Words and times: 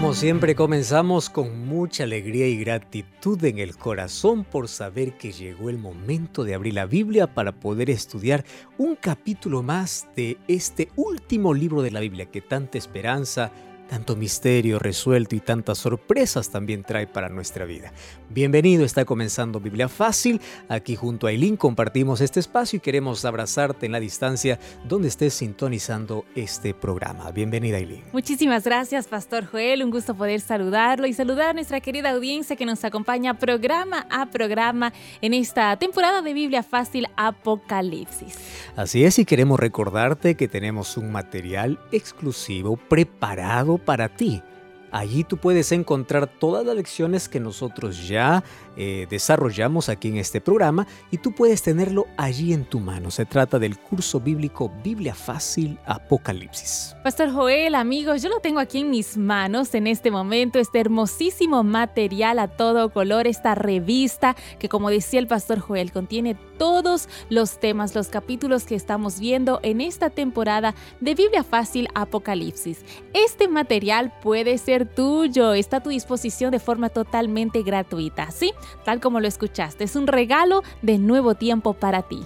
Como 0.00 0.14
siempre 0.14 0.54
comenzamos 0.54 1.28
con 1.28 1.66
mucha 1.66 2.04
alegría 2.04 2.48
y 2.48 2.56
gratitud 2.56 3.44
en 3.44 3.58
el 3.58 3.76
corazón 3.76 4.44
por 4.44 4.66
saber 4.66 5.18
que 5.18 5.30
llegó 5.30 5.68
el 5.68 5.76
momento 5.76 6.42
de 6.42 6.54
abrir 6.54 6.72
la 6.72 6.86
Biblia 6.86 7.26
para 7.34 7.52
poder 7.52 7.90
estudiar 7.90 8.46
un 8.78 8.96
capítulo 8.96 9.62
más 9.62 10.08
de 10.16 10.38
este 10.48 10.88
último 10.96 11.52
libro 11.52 11.82
de 11.82 11.90
la 11.90 12.00
Biblia 12.00 12.24
que 12.24 12.40
tanta 12.40 12.78
esperanza, 12.78 13.52
tanto 13.90 14.14
misterio 14.14 14.78
resuelto 14.78 15.34
y 15.34 15.40
tantas 15.40 15.78
sorpresas 15.78 16.48
también 16.50 16.84
trae 16.84 17.08
para 17.08 17.28
nuestra 17.28 17.64
vida. 17.64 17.92
Bienvenido, 18.28 18.84
está 18.84 19.04
comenzando 19.04 19.58
Biblia 19.58 19.88
Fácil. 19.88 20.40
Aquí 20.68 20.94
junto 20.94 21.26
a 21.26 21.32
Eileen 21.32 21.56
compartimos 21.56 22.20
este 22.20 22.38
espacio 22.38 22.76
y 22.76 22.80
queremos 22.80 23.24
abrazarte 23.24 23.86
en 23.86 23.92
la 23.92 23.98
distancia 23.98 24.60
donde 24.84 25.08
estés 25.08 25.34
sintonizando 25.34 26.24
este 26.36 26.72
programa. 26.72 27.32
Bienvenida, 27.32 27.78
Eileen. 27.78 28.04
Muchísimas 28.12 28.62
gracias, 28.62 29.08
Pastor 29.08 29.44
Joel. 29.46 29.82
Un 29.82 29.90
gusto 29.90 30.14
poder 30.14 30.40
saludarlo 30.40 31.08
y 31.08 31.12
saludar 31.12 31.50
a 31.50 31.54
nuestra 31.54 31.80
querida 31.80 32.10
audiencia 32.10 32.54
que 32.54 32.66
nos 32.66 32.84
acompaña 32.84 33.40
programa 33.40 34.06
a 34.08 34.30
programa 34.30 34.92
en 35.20 35.34
esta 35.34 35.76
temporada 35.80 36.22
de 36.22 36.32
Biblia 36.32 36.62
Fácil 36.62 37.08
Apocalipsis. 37.16 38.38
Así 38.76 39.02
es, 39.02 39.18
y 39.18 39.24
queremos 39.24 39.58
recordarte 39.58 40.36
que 40.36 40.46
tenemos 40.46 40.96
un 40.96 41.10
material 41.10 41.80
exclusivo 41.90 42.76
preparado 42.76 43.79
para 43.80 44.08
ti. 44.08 44.42
Allí 44.90 45.24
tú 45.24 45.36
puedes 45.36 45.72
encontrar 45.72 46.26
todas 46.26 46.64
las 46.66 46.74
lecciones 46.74 47.28
que 47.28 47.40
nosotros 47.40 48.08
ya 48.08 48.42
eh, 48.76 49.06
desarrollamos 49.10 49.88
aquí 49.88 50.08
en 50.08 50.16
este 50.16 50.40
programa 50.40 50.86
y 51.10 51.18
tú 51.18 51.32
puedes 51.32 51.62
tenerlo 51.62 52.06
allí 52.16 52.52
en 52.52 52.64
tu 52.64 52.80
mano. 52.80 53.10
Se 53.10 53.24
trata 53.24 53.58
del 53.58 53.78
curso 53.78 54.20
bíblico 54.20 54.72
Biblia 54.82 55.14
Fácil 55.14 55.78
Apocalipsis. 55.86 56.94
Pastor 57.02 57.32
Joel, 57.32 57.74
amigos, 57.74 58.22
yo 58.22 58.28
lo 58.28 58.40
tengo 58.40 58.60
aquí 58.60 58.80
en 58.80 58.90
mis 58.90 59.16
manos 59.16 59.74
en 59.74 59.86
este 59.86 60.10
momento, 60.10 60.58
este 60.58 60.80
hermosísimo 60.80 61.62
material 61.62 62.38
a 62.38 62.48
todo 62.48 62.90
color, 62.90 63.26
esta 63.26 63.54
revista 63.54 64.36
que 64.58 64.68
como 64.68 64.90
decía 64.90 65.20
el 65.20 65.26
Pastor 65.26 65.60
Joel, 65.60 65.92
contiene 65.92 66.36
todos 66.58 67.08
los 67.28 67.58
temas, 67.58 67.94
los 67.94 68.08
capítulos 68.08 68.64
que 68.64 68.74
estamos 68.74 69.18
viendo 69.18 69.60
en 69.62 69.80
esta 69.80 70.10
temporada 70.10 70.74
de 71.00 71.14
Biblia 71.14 71.42
Fácil 71.42 71.88
Apocalipsis. 71.94 72.84
Este 73.14 73.48
material 73.48 74.12
puede 74.22 74.58
ser 74.58 74.79
tuyo, 74.86 75.54
está 75.54 75.78
a 75.78 75.82
tu 75.82 75.90
disposición 75.90 76.50
de 76.50 76.58
forma 76.58 76.88
totalmente 76.88 77.62
gratuita, 77.62 78.30
¿sí? 78.30 78.52
tal 78.84 79.00
como 79.00 79.20
lo 79.20 79.28
escuchaste. 79.28 79.84
Es 79.84 79.96
un 79.96 80.06
regalo 80.06 80.62
de 80.82 80.98
nuevo 80.98 81.34
tiempo 81.34 81.74
para 81.74 82.02
ti. 82.02 82.22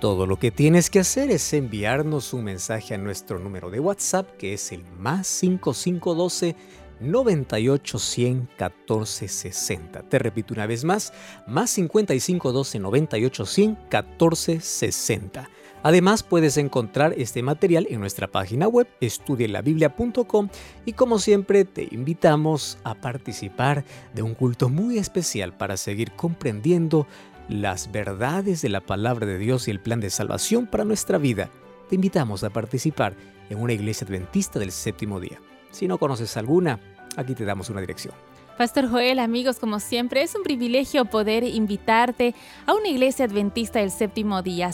Todo 0.00 0.26
lo 0.26 0.36
que 0.36 0.52
tienes 0.52 0.90
que 0.90 1.00
hacer 1.00 1.30
es 1.30 1.52
enviarnos 1.52 2.32
un 2.32 2.44
mensaje 2.44 2.94
a 2.94 2.98
nuestro 2.98 3.40
número 3.40 3.68
de 3.68 3.80
WhatsApp 3.80 4.36
que 4.36 4.54
es 4.54 4.70
el 4.70 4.84
más 4.96 5.26
5512 5.26 6.54
98 7.00 7.98
100 7.98 8.48
14 8.56 9.28
60. 9.28 10.02
Te 10.02 10.18
repito 10.18 10.54
una 10.54 10.66
vez 10.66 10.84
más, 10.84 11.12
más 11.46 11.70
5512 11.70 12.78
98 12.78 13.46
100 13.46 13.78
14 13.88 14.60
60. 14.60 15.50
Además, 15.82 16.22
puedes 16.22 16.56
encontrar 16.56 17.14
este 17.16 17.42
material 17.42 17.86
en 17.90 18.00
nuestra 18.00 18.26
página 18.26 18.66
web 18.66 18.88
estudielabiblia.com 19.00 20.48
y 20.84 20.92
como 20.92 21.18
siempre 21.18 21.64
te 21.64 21.88
invitamos 21.90 22.78
a 22.84 22.94
participar 22.94 23.84
de 24.14 24.22
un 24.22 24.34
culto 24.34 24.68
muy 24.68 24.98
especial 24.98 25.56
para 25.56 25.76
seguir 25.76 26.12
comprendiendo 26.12 27.06
las 27.48 27.92
verdades 27.92 28.60
de 28.62 28.68
la 28.68 28.80
palabra 28.80 29.26
de 29.26 29.38
Dios 29.38 29.68
y 29.68 29.70
el 29.70 29.80
plan 29.80 30.00
de 30.00 30.10
salvación 30.10 30.66
para 30.66 30.84
nuestra 30.84 31.18
vida. 31.18 31.48
Te 31.88 31.94
invitamos 31.94 32.44
a 32.44 32.50
participar 32.50 33.14
en 33.48 33.58
una 33.58 33.72
iglesia 33.72 34.06
adventista 34.06 34.58
del 34.58 34.72
séptimo 34.72 35.20
día. 35.20 35.40
Si 35.70 35.88
no 35.88 35.98
conoces 35.98 36.36
alguna, 36.36 36.78
aquí 37.16 37.34
te 37.34 37.44
damos 37.44 37.70
una 37.70 37.80
dirección. 37.80 38.14
Pastor 38.58 38.90
Joel, 38.90 39.20
amigos, 39.20 39.60
como 39.60 39.78
siempre, 39.78 40.22
es 40.22 40.34
un 40.34 40.42
privilegio 40.42 41.04
poder 41.04 41.44
invitarte 41.44 42.34
a 42.66 42.74
una 42.74 42.88
iglesia 42.88 43.24
adventista 43.24 43.78
del 43.78 43.92
séptimo 43.92 44.42
día. 44.42 44.72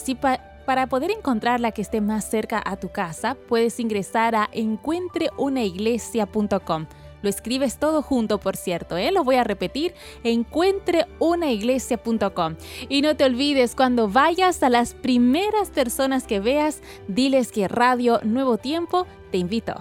Para 0.65 0.89
poder 0.89 1.11
encontrar 1.11 1.61
la 1.61 1.73
que 1.73 1.83
esté 1.83 2.01
más 2.01 2.25
cerca 2.29 2.63
a 2.65 2.77
tu 2.77 2.91
casa, 2.91 3.37
puedes 3.49 3.79
ingresar 3.81 4.35
a 4.35 4.49
encuentreunaiglesia.com. 4.53 6.87
Lo 7.25 7.31
escribes 7.31 7.79
todo 7.79 8.03
junto, 8.03 8.39
por 8.39 8.55
cierto, 8.55 8.99
¿eh? 8.99 9.11
lo 9.11 9.25
voy 9.25 9.37
a 9.37 9.45
repetir, 9.45 9.95
encuentreunaiglesia.com. 10.25 12.57
Y 12.91 13.01
no 13.01 13.17
te 13.17 13.25
olvides, 13.25 13.75
cuando 13.75 14.09
vayas 14.09 14.63
a 14.63 14.69
las 14.69 14.93
primeras 14.93 15.71
personas 15.71 16.25
que 16.25 16.41
veas, 16.41 16.83
diles 17.09 17.51
que 17.51 17.67
Radio 17.67 18.21
Nuevo 18.25 18.59
Tiempo 18.59 19.07
te 19.31 19.39
invito. 19.39 19.75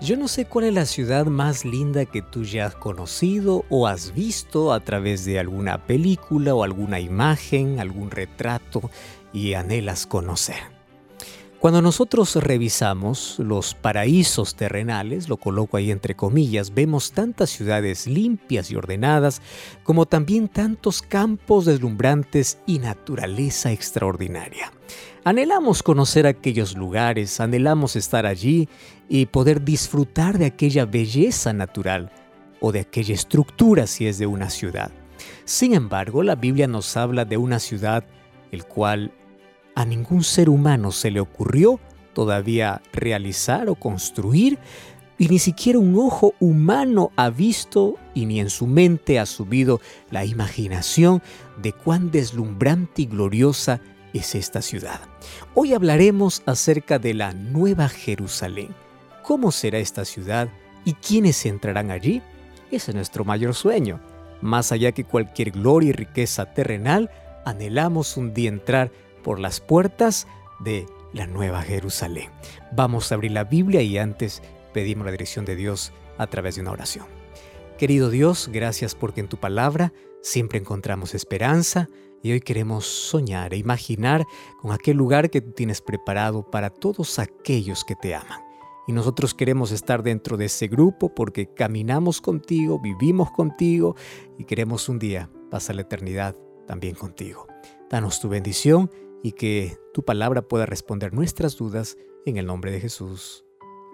Yo 0.00 0.16
no 0.16 0.28
sé 0.28 0.46
cuál 0.46 0.66
es 0.66 0.74
la 0.74 0.86
ciudad 0.86 1.26
más 1.26 1.66
linda 1.66 2.06
que 2.06 2.22
tú 2.22 2.44
ya 2.44 2.66
has 2.66 2.76
conocido 2.76 3.64
o 3.68 3.86
has 3.86 4.14
visto 4.14 4.72
a 4.72 4.80
través 4.80 5.26
de 5.26 5.40
alguna 5.40 5.84
película 5.86 6.54
o 6.54 6.62
alguna 6.62 7.00
imagen, 7.00 7.80
algún 7.80 8.10
retrato 8.10 8.90
y 9.46 9.54
anhelas 9.54 10.06
conocer. 10.06 10.78
Cuando 11.60 11.82
nosotros 11.82 12.36
revisamos 12.36 13.36
los 13.40 13.74
paraísos 13.74 14.54
terrenales, 14.54 15.28
lo 15.28 15.38
coloco 15.38 15.76
ahí 15.76 15.90
entre 15.90 16.14
comillas, 16.14 16.72
vemos 16.72 17.10
tantas 17.10 17.50
ciudades 17.50 18.06
limpias 18.06 18.70
y 18.70 18.76
ordenadas, 18.76 19.42
como 19.82 20.06
también 20.06 20.46
tantos 20.46 21.02
campos 21.02 21.64
deslumbrantes 21.64 22.58
y 22.64 22.78
naturaleza 22.78 23.72
extraordinaria. 23.72 24.72
Anhelamos 25.24 25.82
conocer 25.82 26.28
aquellos 26.28 26.76
lugares, 26.76 27.40
anhelamos 27.40 27.96
estar 27.96 28.24
allí 28.24 28.68
y 29.08 29.26
poder 29.26 29.64
disfrutar 29.64 30.38
de 30.38 30.46
aquella 30.46 30.86
belleza 30.86 31.52
natural 31.52 32.12
o 32.60 32.70
de 32.70 32.80
aquella 32.80 33.14
estructura 33.14 33.88
si 33.88 34.06
es 34.06 34.18
de 34.18 34.26
una 34.26 34.48
ciudad. 34.48 34.92
Sin 35.44 35.74
embargo, 35.74 36.22
la 36.22 36.36
Biblia 36.36 36.68
nos 36.68 36.96
habla 36.96 37.24
de 37.24 37.36
una 37.36 37.58
ciudad 37.58 38.04
el 38.52 38.64
cual 38.64 39.12
a 39.78 39.84
ningún 39.84 40.24
ser 40.24 40.50
humano 40.50 40.90
se 40.90 41.08
le 41.12 41.20
ocurrió 41.20 41.78
todavía 42.12 42.82
realizar 42.92 43.68
o 43.68 43.76
construir, 43.76 44.58
y 45.18 45.28
ni 45.28 45.38
siquiera 45.38 45.78
un 45.78 45.96
ojo 45.96 46.34
humano 46.40 47.12
ha 47.14 47.30
visto 47.30 47.94
y 48.12 48.26
ni 48.26 48.40
en 48.40 48.50
su 48.50 48.66
mente 48.66 49.20
ha 49.20 49.26
subido 49.26 49.80
la 50.10 50.24
imaginación 50.24 51.22
de 51.62 51.72
cuán 51.72 52.10
deslumbrante 52.10 53.02
y 53.02 53.06
gloriosa 53.06 53.80
es 54.12 54.34
esta 54.34 54.62
ciudad. 54.62 54.98
Hoy 55.54 55.74
hablaremos 55.74 56.42
acerca 56.44 56.98
de 56.98 57.14
la 57.14 57.32
Nueva 57.32 57.88
Jerusalén. 57.88 58.74
¿Cómo 59.22 59.52
será 59.52 59.78
esta 59.78 60.04
ciudad 60.04 60.48
y 60.84 60.94
quiénes 60.94 61.46
entrarán 61.46 61.92
allí? 61.92 62.20
Ese 62.72 62.90
es 62.90 62.94
nuestro 62.96 63.24
mayor 63.24 63.54
sueño. 63.54 64.00
Más 64.40 64.72
allá 64.72 64.90
que 64.90 65.04
cualquier 65.04 65.52
gloria 65.52 65.90
y 65.90 65.92
riqueza 65.92 66.52
terrenal, 66.52 67.12
anhelamos 67.44 68.16
un 68.16 68.34
día 68.34 68.48
entrar 68.48 68.90
por 69.28 69.40
las 69.40 69.60
puertas 69.60 70.26
de 70.58 70.86
la 71.12 71.26
Nueva 71.26 71.60
Jerusalén. 71.60 72.30
Vamos 72.72 73.12
a 73.12 73.14
abrir 73.14 73.32
la 73.32 73.44
Biblia 73.44 73.82
y 73.82 73.98
antes 73.98 74.40
pedimos 74.72 75.04
la 75.04 75.10
dirección 75.10 75.44
de 75.44 75.54
Dios 75.54 75.92
a 76.16 76.28
través 76.28 76.54
de 76.54 76.62
una 76.62 76.70
oración. 76.70 77.04
Querido 77.76 78.08
Dios, 78.08 78.48
gracias 78.50 78.94
porque 78.94 79.20
en 79.20 79.28
tu 79.28 79.36
palabra 79.36 79.92
siempre 80.22 80.58
encontramos 80.58 81.14
esperanza 81.14 81.90
y 82.22 82.32
hoy 82.32 82.40
queremos 82.40 82.86
soñar 82.86 83.52
e 83.52 83.58
imaginar 83.58 84.24
con 84.62 84.72
aquel 84.72 84.96
lugar 84.96 85.28
que 85.28 85.42
tú 85.42 85.52
tienes 85.52 85.82
preparado 85.82 86.50
para 86.50 86.70
todos 86.70 87.18
aquellos 87.18 87.84
que 87.84 87.96
te 87.96 88.14
aman. 88.14 88.40
Y 88.86 88.92
nosotros 88.92 89.34
queremos 89.34 89.72
estar 89.72 90.02
dentro 90.02 90.38
de 90.38 90.46
ese 90.46 90.68
grupo 90.68 91.14
porque 91.14 91.52
caminamos 91.52 92.22
contigo, 92.22 92.80
vivimos 92.80 93.30
contigo 93.32 93.94
y 94.38 94.44
queremos 94.44 94.88
un 94.88 94.98
día 94.98 95.28
pasar 95.50 95.76
la 95.76 95.82
eternidad 95.82 96.34
también 96.66 96.94
contigo. 96.94 97.46
Danos 97.90 98.20
tu 98.20 98.30
bendición 98.30 98.90
y 99.22 99.32
que 99.32 99.78
tu 99.92 100.04
palabra 100.04 100.42
pueda 100.42 100.66
responder 100.66 101.12
nuestras 101.12 101.56
dudas 101.56 101.96
en 102.24 102.36
el 102.36 102.46
nombre 102.46 102.70
de 102.70 102.80
Jesús. 102.80 103.44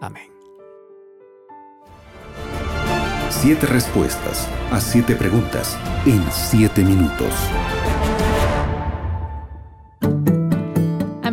Amén. 0.00 0.30
Siete 3.30 3.66
respuestas 3.66 4.48
a 4.70 4.80
siete 4.80 5.14
preguntas 5.16 5.76
en 6.06 6.22
siete 6.30 6.82
minutos. 6.82 7.32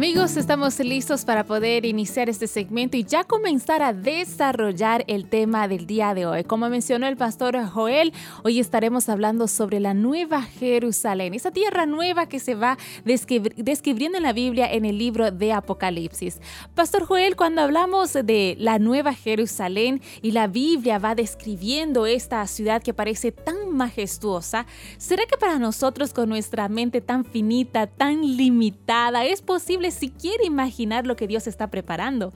Amigos, 0.02 0.36
estamos 0.36 0.80
listos 0.80 1.26
para 1.26 1.44
poder 1.44 1.86
iniciar 1.86 2.28
este 2.28 2.48
segmento 2.48 2.98
y 2.98 3.04
ya 3.04 3.24
comenzar 3.24 3.84
a 3.84 3.94
desarrollar 3.94 5.04
el 5.06 5.30
tema 5.30 5.68
del 5.68 5.86
día 5.86 6.16
de 6.16 6.26
hoy. 6.26 6.44
Como 6.44 6.68
mencionó 6.70 7.06
el 7.06 7.18
pastor 7.18 7.64
Joel, 7.68 8.12
hoy 8.44 8.60
estaremos 8.60 9.10
hablando 9.10 9.48
sobre 9.48 9.80
la 9.80 9.94
nueva 9.94 10.42
Jerusalén, 10.42 11.36
esa 11.36 11.52
tierra 11.52 11.86
nueva 11.86 12.26
que 12.26 12.40
se 12.40 12.56
va 12.56 12.80
describiendo 13.06 14.18
en 14.18 14.24
la 14.24 14.34
Biblia 14.34 14.74
en 14.74 14.86
el 14.86 14.98
libro 14.98 15.30
de 15.30 15.54
Apocalipsis. 15.54 16.42
Pastor 16.74 17.06
Joel, 17.06 17.36
cuando 17.36 17.62
hablamos 17.62 18.14
de 18.14 18.56
la 18.58 18.80
nueva 18.80 19.14
Jerusalén 19.14 20.02
y 20.24 20.32
la 20.32 20.48
Biblia 20.48 20.98
va 20.98 21.14
describiendo 21.14 22.08
esta 22.08 22.48
ciudad 22.48 22.82
que 22.82 22.96
parece 22.96 23.32
tan 23.32 23.70
majestuosa, 23.70 24.66
¿será 24.98 25.28
que 25.28 25.38
para 25.38 25.60
nosotros 25.60 26.12
con 26.12 26.28
nuestra 26.28 26.70
mente 26.70 27.02
tan 27.02 27.24
finita, 27.24 27.86
tan 27.86 28.22
limitada, 28.36 29.26
es 29.26 29.44
posible 29.44 29.91
posible 29.92 30.12
siquiera 30.12 30.44
imaginar 30.44 31.06
lo 31.06 31.16
que 31.16 31.28
Dios 31.28 31.48
está 31.48 31.70
preparando. 31.70 32.34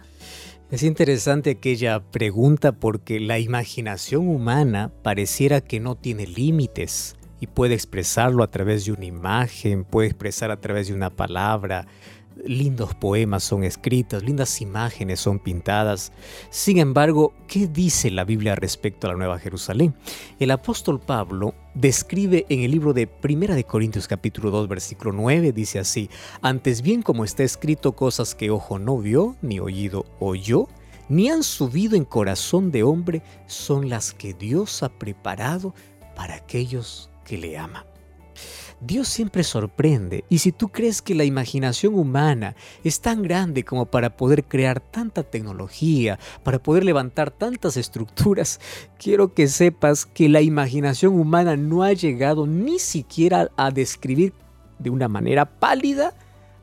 Es 0.72 0.84
interesante 0.84 1.52
aquella 1.52 2.00
pregunta 2.00 2.72
porque 2.72 3.20
la 3.20 3.40
imaginación 3.40 4.28
humana 4.28 4.92
pareciera 5.04 5.62
que 5.62 5.80
no 5.80 5.96
tiene 5.96 6.26
límites 6.26 7.16
y 7.40 7.48
puede 7.48 7.76
expresarlo 7.76 8.44
a 8.44 8.50
través 8.50 8.86
de 8.86 8.92
una 8.92 9.06
imagen, 9.06 9.84
puede 9.84 10.08
expresar 10.08 10.52
a 10.52 10.60
través 10.60 10.88
de 10.88 10.94
una 10.94 11.12
palabra, 11.12 11.86
lindos 12.44 12.94
poemas 12.96 13.44
son 13.44 13.64
escritos, 13.64 14.24
lindas 14.24 14.62
imágenes 14.62 15.20
son 15.20 15.40
pintadas. 15.40 16.12
Sin 16.50 16.78
embargo, 16.78 17.34
¿qué 17.48 17.68
dice 17.68 18.12
la 18.12 18.24
Biblia 18.24 18.56
respecto 18.56 19.08
a 19.08 19.12
la 19.12 19.18
Nueva 19.18 19.40
Jerusalén? 19.40 19.96
El 20.40 20.52
apóstol 20.52 21.00
Pablo 21.00 21.54
describe 21.74 22.46
en 22.50 22.62
el 22.62 22.72
libro 22.72 22.94
de 22.94 23.08
Primera 23.08 23.56
de 23.56 23.64
Corintios 23.64 24.08
capítulo 24.08 24.52
2 24.52 24.68
versículo 24.68 25.12
9 25.12 25.52
dice 25.52 25.80
así: 25.80 26.10
Antes 26.42 26.82
bien 26.82 27.02
como 27.02 27.24
está 27.24 27.44
escrito 27.44 27.94
cosas 27.94 28.36
que 28.36 28.52
ojo 28.52 28.80
no 28.80 28.98
vio, 28.98 29.36
ni 29.42 29.60
oído 29.60 30.06
oyó, 30.20 30.68
ni 31.10 31.30
han 31.30 31.44
subido 31.44 31.96
en 31.96 32.06
corazón 32.06 32.72
de 32.72 32.84
hombre, 32.84 33.22
son 33.48 33.90
las 33.90 34.14
que 34.14 34.34
Dios 34.34 34.84
ha 34.84 34.90
preparado 34.90 35.74
para 36.16 36.36
aquellos 36.36 37.10
que 37.24 37.38
le 37.38 37.58
aman. 37.58 37.86
Dios 38.82 39.08
siempre 39.08 39.44
sorprende 39.44 40.26
y 40.30 40.40
si 40.40 40.52
tú 40.52 40.70
crees 40.70 41.02
que 41.02 41.16
la 41.16 41.24
imaginación 41.24 41.96
humana 41.96 42.56
es 42.84 43.00
tan 43.00 43.24
grande 43.24 43.64
como 43.64 43.86
para 43.86 44.18
poder 44.18 44.44
crear 44.44 44.80
tanta 44.80 45.24
tecnología, 45.24 46.20
para 46.44 46.60
poder 46.60 46.84
levantar 46.84 47.32
tantas 47.32 47.78
estructuras, 47.78 48.60
quiero 48.98 49.34
que 49.34 49.48
sepas 49.48 50.06
que 50.06 50.30
la 50.30 50.42
imaginación 50.42 51.20
humana 51.20 51.56
no 51.56 51.84
ha 51.84 51.94
llegado 51.94 52.48
ni 52.48 52.80
siquiera 52.80 53.50
a 53.58 53.72
describir 53.72 54.34
de 54.80 54.90
una 54.90 55.08
manera 55.08 55.46
pálida 55.46 56.14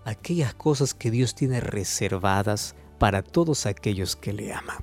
aquellas 0.04 0.54
cosas 0.54 0.94
que 0.94 1.10
Dios 1.10 1.34
tiene 1.34 1.60
reservadas 1.60 2.74
para 2.98 3.22
todos 3.22 3.66
aquellos 3.66 4.16
que 4.16 4.32
le 4.32 4.52
aman. 4.52 4.78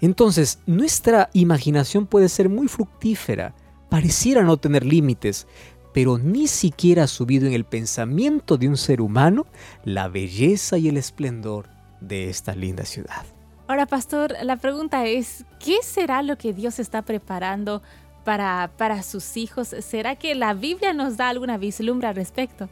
Entonces, 0.00 0.58
nuestra 0.66 1.30
imaginación 1.32 2.06
puede 2.06 2.28
ser 2.28 2.48
muy 2.48 2.68
fructífera, 2.68 3.54
pareciera 3.88 4.42
no 4.42 4.56
tener 4.56 4.84
límites, 4.84 5.46
pero 5.94 6.18
ni 6.18 6.48
siquiera 6.48 7.04
ha 7.04 7.06
subido 7.06 7.46
en 7.46 7.54
el 7.54 7.64
pensamiento 7.64 8.58
de 8.58 8.68
un 8.68 8.76
ser 8.76 9.00
humano 9.00 9.46
la 9.84 10.08
belleza 10.08 10.76
y 10.76 10.88
el 10.88 10.96
esplendor 10.96 11.68
de 12.00 12.28
esta 12.28 12.54
linda 12.54 12.84
ciudad. 12.84 13.24
Ahora, 13.68 13.86
pastor, 13.86 14.34
la 14.42 14.56
pregunta 14.56 15.06
es, 15.06 15.44
¿qué 15.58 15.76
será 15.82 16.22
lo 16.22 16.36
que 16.36 16.52
Dios 16.52 16.80
está 16.80 17.02
preparando 17.02 17.80
para, 18.24 18.72
para 18.76 19.04
sus 19.04 19.36
hijos? 19.36 19.68
¿Será 19.68 20.16
que 20.16 20.34
la 20.34 20.52
Biblia 20.52 20.92
nos 20.92 21.16
da 21.16 21.28
alguna 21.28 21.58
vislumbra 21.58 22.08
al 22.08 22.16
respecto? 22.16 22.68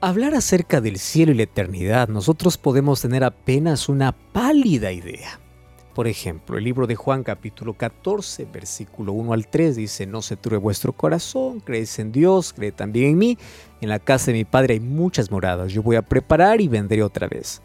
Hablar 0.00 0.34
acerca 0.34 0.80
del 0.80 0.98
cielo 0.98 1.32
y 1.32 1.34
la 1.34 1.42
eternidad, 1.42 2.08
nosotros 2.08 2.56
podemos 2.56 3.02
tener 3.02 3.24
apenas 3.24 3.88
una 3.88 4.12
pálida 4.12 4.92
idea. 4.92 5.39
Por 5.94 6.06
ejemplo, 6.06 6.56
el 6.56 6.64
libro 6.64 6.86
de 6.86 6.94
Juan 6.94 7.24
capítulo 7.24 7.74
14, 7.74 8.44
versículo 8.44 9.12
1 9.12 9.32
al 9.32 9.48
3 9.48 9.74
dice, 9.74 10.06
no 10.06 10.22
se 10.22 10.36
turbe 10.36 10.56
vuestro 10.56 10.92
corazón, 10.92 11.58
creéis 11.58 11.98
en 11.98 12.12
Dios, 12.12 12.52
creed 12.52 12.74
también 12.74 13.10
en 13.10 13.18
mí. 13.18 13.38
En 13.80 13.88
la 13.88 13.98
casa 13.98 14.26
de 14.26 14.38
mi 14.38 14.44
Padre 14.44 14.74
hay 14.74 14.80
muchas 14.80 15.32
moradas, 15.32 15.72
yo 15.72 15.82
voy 15.82 15.96
a 15.96 16.02
preparar 16.02 16.60
y 16.60 16.68
vendré 16.68 17.02
otra 17.02 17.26
vez. 17.26 17.60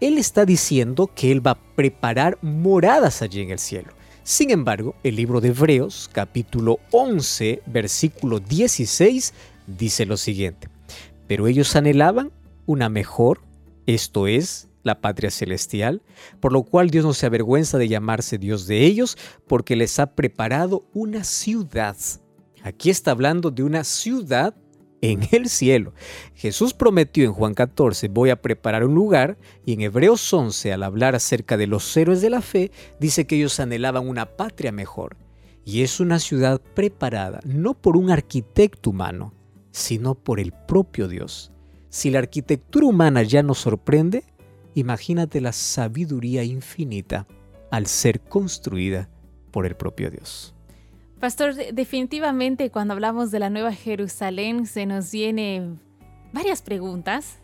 Él 0.00 0.16
está 0.16 0.46
diciendo 0.46 1.10
que 1.14 1.30
Él 1.30 1.46
va 1.46 1.52
a 1.52 1.58
preparar 1.76 2.38
moradas 2.40 3.20
allí 3.20 3.42
en 3.42 3.50
el 3.50 3.58
cielo. 3.58 3.92
Sin 4.22 4.50
embargo, 4.50 4.94
el 5.02 5.16
libro 5.16 5.42
de 5.42 5.48
Hebreos 5.48 6.08
capítulo 6.12 6.80
11, 6.92 7.62
versículo 7.66 8.40
16 8.40 9.34
dice 9.66 10.06
lo 10.06 10.16
siguiente, 10.16 10.68
pero 11.26 11.46
ellos 11.46 11.76
anhelaban 11.76 12.32
una 12.64 12.88
mejor, 12.88 13.42
esto 13.86 14.26
es, 14.26 14.65
la 14.86 15.00
patria 15.00 15.30
celestial, 15.30 16.02
por 16.40 16.52
lo 16.52 16.62
cual 16.62 16.88
Dios 16.88 17.04
no 17.04 17.12
se 17.12 17.26
avergüenza 17.26 17.76
de 17.76 17.88
llamarse 17.88 18.38
Dios 18.38 18.66
de 18.66 18.84
ellos, 18.84 19.18
porque 19.46 19.76
les 19.76 19.98
ha 19.98 20.14
preparado 20.14 20.86
una 20.94 21.24
ciudad. 21.24 21.96
Aquí 22.62 22.88
está 22.88 23.10
hablando 23.10 23.50
de 23.50 23.62
una 23.62 23.84
ciudad 23.84 24.54
en 25.02 25.28
el 25.32 25.48
cielo. 25.48 25.92
Jesús 26.34 26.74
prometió 26.74 27.24
en 27.24 27.32
Juan 27.32 27.54
14, 27.54 28.08
voy 28.08 28.30
a 28.30 28.40
preparar 28.40 28.84
un 28.84 28.94
lugar, 28.94 29.38
y 29.64 29.74
en 29.74 29.82
Hebreos 29.82 30.32
11, 30.32 30.72
al 30.72 30.82
hablar 30.82 31.14
acerca 31.14 31.56
de 31.56 31.66
los 31.66 31.96
héroes 31.96 32.22
de 32.22 32.30
la 32.30 32.40
fe, 32.40 32.70
dice 32.98 33.26
que 33.26 33.36
ellos 33.36 33.60
anhelaban 33.60 34.08
una 34.08 34.26
patria 34.36 34.72
mejor. 34.72 35.16
Y 35.64 35.82
es 35.82 35.98
una 35.98 36.20
ciudad 36.20 36.60
preparada, 36.74 37.40
no 37.44 37.74
por 37.74 37.96
un 37.96 38.10
arquitecto 38.10 38.90
humano, 38.90 39.34
sino 39.72 40.14
por 40.14 40.38
el 40.38 40.52
propio 40.52 41.08
Dios. 41.08 41.52
Si 41.88 42.10
la 42.10 42.20
arquitectura 42.20 42.86
humana 42.86 43.22
ya 43.22 43.42
nos 43.42 43.58
sorprende, 43.58 44.24
Imagínate 44.76 45.40
la 45.40 45.52
sabiduría 45.52 46.44
infinita 46.44 47.26
al 47.70 47.86
ser 47.86 48.20
construida 48.20 49.08
por 49.50 49.64
el 49.64 49.74
propio 49.74 50.10
Dios. 50.10 50.54
Pastor, 51.18 51.54
definitivamente 51.54 52.70
cuando 52.70 52.92
hablamos 52.92 53.30
de 53.30 53.38
la 53.38 53.48
Nueva 53.48 53.72
Jerusalén 53.72 54.66
se 54.66 54.84
nos 54.84 55.10
vienen 55.10 55.80
varias 56.34 56.60
preguntas 56.60 57.38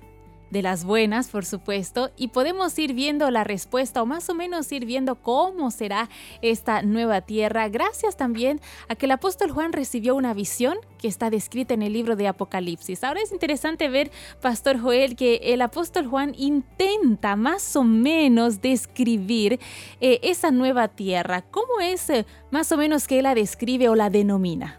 de 0.53 0.61
las 0.61 0.85
buenas, 0.85 1.29
por 1.29 1.47
supuesto, 1.47 2.11
y 2.15 2.29
podemos 2.29 2.79
ir 2.79 2.93
viendo 2.93 3.31
la 3.31 3.43
respuesta 3.43 4.03
o 4.03 4.07
más 4.07 4.29
o 4.29 4.35
menos 4.35 4.71
ir 4.71 4.85
viendo 4.85 5.15
cómo 5.15 5.71
será 5.71 6.11
esta 6.43 6.83
nueva 6.83 7.23
tierra, 7.23 7.71
gracias 7.71 8.19
también 8.19 8.61
a 8.89 8.95
que 8.95 9.07
el 9.07 9.13
apóstol 9.13 9.51
Juan 9.51 9.73
recibió 9.73 10.15
una 10.15 10.35
visión 10.35 10.77
que 10.99 11.09
está 11.09 11.31
descrita 11.31 11.73
en 11.73 11.81
el 11.81 11.95
libro 11.95 12.17
de 12.17 12.29
Apocalipsis. 12.29 13.03
Ahora 13.03 13.23
es 13.23 13.33
interesante 13.33 13.89
ver, 13.89 14.11
Pastor 14.43 14.79
Joel, 14.79 15.17
que 15.17 15.37
el 15.43 15.63
apóstol 15.63 16.07
Juan 16.07 16.35
intenta 16.37 17.35
más 17.35 17.75
o 17.75 17.83
menos 17.83 18.61
describir 18.61 19.59
eh, 20.03 20.21
esa 20.23 20.51
nueva 20.51 20.89
tierra. 20.89 21.41
¿Cómo 21.51 21.81
es 21.81 22.11
eh, 22.11 22.27
más 22.51 22.71
o 22.73 22.77
menos 22.77 23.09
que 23.09 23.19
él 23.19 23.23
la 23.23 23.35
describe 23.35 23.89
o 23.89 23.95
la 23.95 24.11
denomina? 24.11 24.79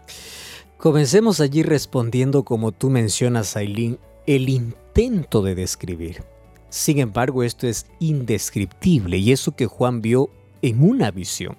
Comencemos 0.76 1.40
allí 1.40 1.64
respondiendo 1.64 2.44
como 2.44 2.70
tú 2.70 2.90
mencionas, 2.90 3.56
Aileen, 3.56 3.98
el 4.26 4.46
intento 4.94 5.42
de 5.42 5.56
describir. 5.56 6.22
Sin 6.68 7.00
embargo, 7.00 7.42
esto 7.42 7.66
es 7.66 7.86
indescriptible 7.98 9.18
y 9.18 9.32
eso 9.32 9.56
que 9.56 9.66
Juan 9.66 10.00
vio 10.00 10.30
en 10.62 10.84
una 10.84 11.10
visión. 11.10 11.56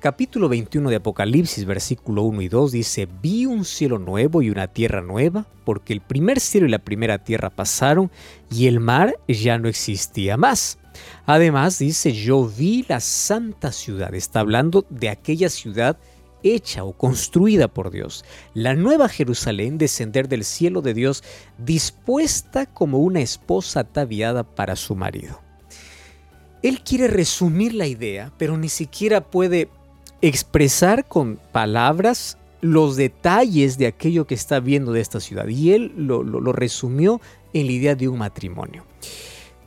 Capítulo 0.00 0.48
21 0.48 0.88
de 0.88 0.96
Apocalipsis, 0.96 1.66
versículo 1.66 2.22
1 2.22 2.40
y 2.40 2.48
2 2.48 2.72
dice, 2.72 3.06
vi 3.20 3.44
un 3.44 3.66
cielo 3.66 3.98
nuevo 3.98 4.40
y 4.40 4.48
una 4.48 4.68
tierra 4.68 5.02
nueva, 5.02 5.46
porque 5.66 5.92
el 5.92 6.00
primer 6.00 6.40
cielo 6.40 6.66
y 6.66 6.70
la 6.70 6.78
primera 6.78 7.22
tierra 7.22 7.50
pasaron 7.50 8.10
y 8.50 8.66
el 8.66 8.80
mar 8.80 9.14
ya 9.28 9.58
no 9.58 9.68
existía 9.68 10.38
más. 10.38 10.78
Además 11.26 11.78
dice, 11.78 12.12
yo 12.12 12.48
vi 12.48 12.86
la 12.88 13.00
santa 13.00 13.72
ciudad, 13.72 14.14
está 14.14 14.40
hablando 14.40 14.86
de 14.88 15.10
aquella 15.10 15.50
ciudad 15.50 15.98
hecha 16.44 16.84
o 16.84 16.92
construida 16.92 17.66
por 17.66 17.90
Dios, 17.90 18.24
la 18.52 18.74
nueva 18.74 19.08
Jerusalén 19.08 19.78
descender 19.78 20.28
del 20.28 20.44
cielo 20.44 20.82
de 20.82 20.94
Dios 20.94 21.24
dispuesta 21.58 22.66
como 22.66 22.98
una 22.98 23.20
esposa 23.20 23.80
ataviada 23.80 24.44
para 24.44 24.76
su 24.76 24.94
marido. 24.94 25.40
Él 26.62 26.82
quiere 26.82 27.08
resumir 27.08 27.74
la 27.74 27.86
idea, 27.86 28.32
pero 28.38 28.56
ni 28.56 28.68
siquiera 28.68 29.22
puede 29.22 29.68
expresar 30.22 31.06
con 31.06 31.38
palabras 31.52 32.38
los 32.60 32.96
detalles 32.96 33.76
de 33.76 33.86
aquello 33.86 34.26
que 34.26 34.34
está 34.34 34.60
viendo 34.60 34.92
de 34.92 35.00
esta 35.00 35.20
ciudad. 35.20 35.48
Y 35.48 35.72
él 35.72 35.92
lo, 35.96 36.22
lo 36.22 36.52
resumió 36.52 37.20
en 37.52 37.66
la 37.66 37.72
idea 37.72 37.94
de 37.94 38.08
un 38.08 38.18
matrimonio. 38.18 38.86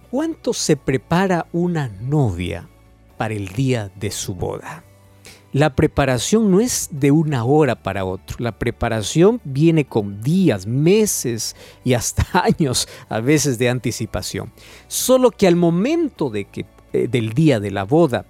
¿Cuánto 0.10 0.54
se 0.54 0.78
prepara 0.78 1.48
una 1.52 1.90
novia 1.90 2.68
para 3.18 3.34
el 3.34 3.50
día 3.50 3.92
de 3.96 4.10
su 4.10 4.34
boda? 4.34 4.87
La 5.54 5.76
preparación 5.76 6.52
no 6.52 6.60
es 6.60 6.90
de 6.92 7.12
una 7.12 7.46
hora 7.46 7.76
para 7.76 8.04
otro. 8.04 8.38
La 8.40 8.60
preparación 8.60 9.40
viene 9.46 9.86
con 9.86 10.22
días, 10.22 10.68
meses 10.68 11.56
y 11.84 11.94
hasta 11.94 12.26
años 12.44 12.88
a 13.10 13.22
veces 13.22 13.58
de 13.58 13.70
anticipación. 13.70 14.52
Solo 14.88 15.32
que 15.32 15.48
al 15.48 15.56
momento 15.56 16.30
de 16.30 16.46
que, 16.46 16.66
eh, 16.92 17.08
del 17.08 17.34
día 17.34 17.60
de 17.60 17.72
la 17.72 17.86
boda, 17.86 18.26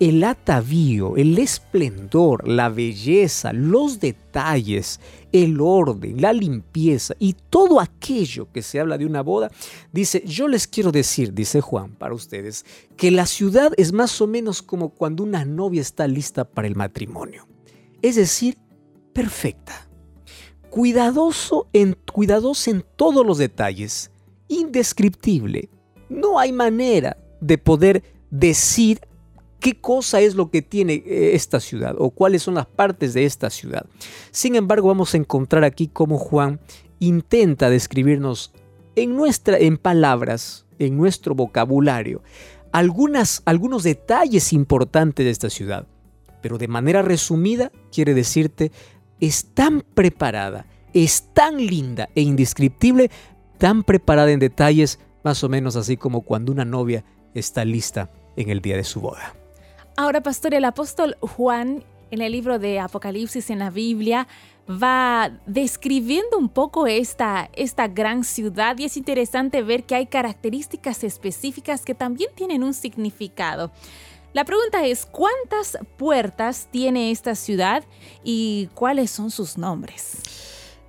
el 0.00 0.24
atavío, 0.24 1.18
el 1.18 1.38
esplendor, 1.38 2.48
la 2.48 2.70
belleza, 2.70 3.52
los 3.52 4.00
detalles, 4.00 4.98
el 5.30 5.60
orden, 5.60 6.22
la 6.22 6.32
limpieza 6.32 7.14
y 7.18 7.34
todo 7.50 7.80
aquello 7.80 8.50
que 8.50 8.62
se 8.62 8.80
habla 8.80 8.96
de 8.96 9.04
una 9.04 9.20
boda, 9.20 9.50
dice, 9.92 10.22
yo 10.24 10.48
les 10.48 10.66
quiero 10.66 10.90
decir, 10.90 11.34
dice 11.34 11.60
Juan 11.60 11.92
para 11.92 12.14
ustedes, 12.14 12.64
que 12.96 13.10
la 13.10 13.26
ciudad 13.26 13.72
es 13.76 13.92
más 13.92 14.18
o 14.22 14.26
menos 14.26 14.62
como 14.62 14.88
cuando 14.88 15.22
una 15.22 15.44
novia 15.44 15.82
está 15.82 16.08
lista 16.08 16.44
para 16.44 16.66
el 16.66 16.76
matrimonio. 16.76 17.46
Es 18.00 18.16
decir, 18.16 18.56
perfecta. 19.12 19.86
Cuidadoso 20.70 21.68
en, 21.74 21.98
en 22.66 22.84
todos 22.96 23.26
los 23.26 23.36
detalles, 23.36 24.10
indescriptible. 24.48 25.68
No 26.08 26.38
hay 26.38 26.52
manera 26.52 27.18
de 27.42 27.58
poder 27.58 28.02
decir 28.30 29.00
qué 29.60 29.80
cosa 29.80 30.20
es 30.20 30.34
lo 30.34 30.50
que 30.50 30.62
tiene 30.62 30.94
eh, 30.94 31.34
esta 31.34 31.60
ciudad 31.60 31.94
o 31.98 32.10
cuáles 32.10 32.42
son 32.42 32.54
las 32.54 32.66
partes 32.66 33.14
de 33.14 33.24
esta 33.24 33.50
ciudad. 33.50 33.86
Sin 34.30 34.56
embargo, 34.56 34.88
vamos 34.88 35.14
a 35.14 35.18
encontrar 35.18 35.64
aquí 35.64 35.88
cómo 35.88 36.18
Juan 36.18 36.60
intenta 36.98 37.70
describirnos 37.70 38.52
en, 38.96 39.16
nuestra, 39.16 39.58
en 39.58 39.78
palabras, 39.78 40.66
en 40.78 40.96
nuestro 40.96 41.34
vocabulario, 41.34 42.22
algunas, 42.72 43.42
algunos 43.44 43.82
detalles 43.82 44.52
importantes 44.52 45.24
de 45.24 45.30
esta 45.30 45.50
ciudad. 45.50 45.86
Pero 46.42 46.58
de 46.58 46.68
manera 46.68 47.02
resumida, 47.02 47.70
quiere 47.92 48.14
decirte, 48.14 48.72
es 49.20 49.46
tan 49.54 49.82
preparada, 49.82 50.66
es 50.94 51.32
tan 51.34 51.58
linda 51.58 52.08
e 52.14 52.22
indescriptible, 52.22 53.10
tan 53.58 53.82
preparada 53.82 54.30
en 54.30 54.40
detalles, 54.40 54.98
más 55.22 55.44
o 55.44 55.48
menos 55.48 55.76
así 55.76 55.96
como 55.96 56.22
cuando 56.22 56.50
una 56.50 56.64
novia 56.64 57.04
está 57.34 57.64
lista 57.64 58.10
en 58.36 58.48
el 58.48 58.62
día 58.62 58.76
de 58.76 58.84
su 58.84 59.00
boda. 59.00 59.34
Ahora, 60.02 60.22
pastor, 60.22 60.54
el 60.54 60.64
apóstol 60.64 61.14
Juan 61.20 61.84
en 62.10 62.22
el 62.22 62.32
libro 62.32 62.58
de 62.58 62.80
Apocalipsis 62.80 63.50
en 63.50 63.58
la 63.58 63.68
Biblia 63.68 64.26
va 64.66 65.30
describiendo 65.44 66.38
un 66.38 66.48
poco 66.48 66.86
esta, 66.86 67.50
esta 67.52 67.86
gran 67.86 68.24
ciudad 68.24 68.78
y 68.78 68.84
es 68.86 68.96
interesante 68.96 69.62
ver 69.62 69.84
que 69.84 69.96
hay 69.96 70.06
características 70.06 71.04
específicas 71.04 71.84
que 71.84 71.94
también 71.94 72.30
tienen 72.34 72.62
un 72.62 72.72
significado. 72.72 73.72
La 74.32 74.46
pregunta 74.46 74.86
es, 74.86 75.04
¿cuántas 75.04 75.76
puertas 75.98 76.68
tiene 76.70 77.10
esta 77.10 77.34
ciudad 77.34 77.84
y 78.24 78.70
cuáles 78.72 79.10
son 79.10 79.30
sus 79.30 79.58
nombres? 79.58 80.22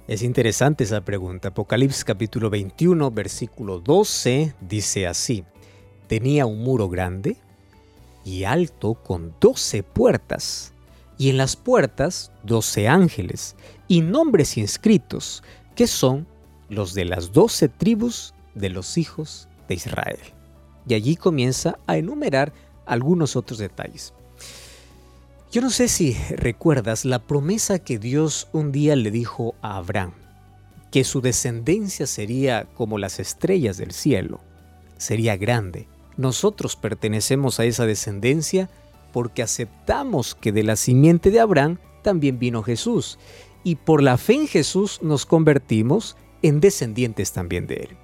Es 0.07 0.23
interesante 0.23 0.85
esa 0.85 1.01
pregunta. 1.01 1.49
Apocalipsis 1.49 2.05
capítulo 2.05 2.49
21, 2.49 3.11
versículo 3.11 3.81
12 3.81 4.55
dice 4.61 5.05
así, 5.05 5.43
tenía 6.07 6.45
un 6.45 6.63
muro 6.63 6.87
grande 6.87 7.35
y 8.23 8.43
alto 8.43 8.95
con 8.95 9.33
doce 9.39 9.83
puertas, 9.83 10.73
y 11.17 11.29
en 11.29 11.37
las 11.37 11.55
puertas 11.55 12.31
doce 12.43 12.87
ángeles, 12.87 13.55
y 13.87 14.01
nombres 14.01 14.57
inscritos, 14.57 15.43
que 15.75 15.87
son 15.87 16.27
los 16.69 16.93
de 16.93 17.05
las 17.05 17.31
doce 17.31 17.69
tribus 17.69 18.33
de 18.55 18.69
los 18.69 18.97
hijos 18.97 19.47
de 19.67 19.75
Israel. 19.75 20.19
Y 20.87 20.93
allí 20.93 21.15
comienza 21.15 21.77
a 21.87 21.97
enumerar 21.97 22.53
algunos 22.85 23.35
otros 23.35 23.59
detalles. 23.59 24.13
Yo 25.51 25.61
no 25.61 25.69
sé 25.69 25.89
si 25.89 26.13
recuerdas 26.29 27.03
la 27.03 27.19
promesa 27.19 27.79
que 27.79 27.99
Dios 27.99 28.47
un 28.53 28.71
día 28.71 28.95
le 28.95 29.11
dijo 29.11 29.53
a 29.61 29.77
Abraham, 29.77 30.13
que 30.91 31.03
su 31.03 31.21
descendencia 31.21 32.07
sería 32.07 32.65
como 32.73 32.97
las 32.97 33.19
estrellas 33.19 33.77
del 33.77 33.91
cielo, 33.91 34.39
sería 34.97 35.35
grande, 35.35 35.87
nosotros 36.17 36.75
pertenecemos 36.75 37.59
a 37.59 37.65
esa 37.65 37.85
descendencia 37.85 38.69
porque 39.11 39.43
aceptamos 39.43 40.35
que 40.35 40.51
de 40.51 40.63
la 40.63 40.75
simiente 40.75 41.31
de 41.31 41.39
Abraham 41.39 41.77
también 42.01 42.39
vino 42.39 42.63
Jesús 42.63 43.19
y 43.63 43.75
por 43.75 44.01
la 44.01 44.17
fe 44.17 44.33
en 44.33 44.47
Jesús 44.47 44.99
nos 45.01 45.25
convertimos 45.25 46.17
en 46.41 46.59
descendientes 46.59 47.31
también 47.31 47.67
de 47.67 47.75
él. 47.75 47.97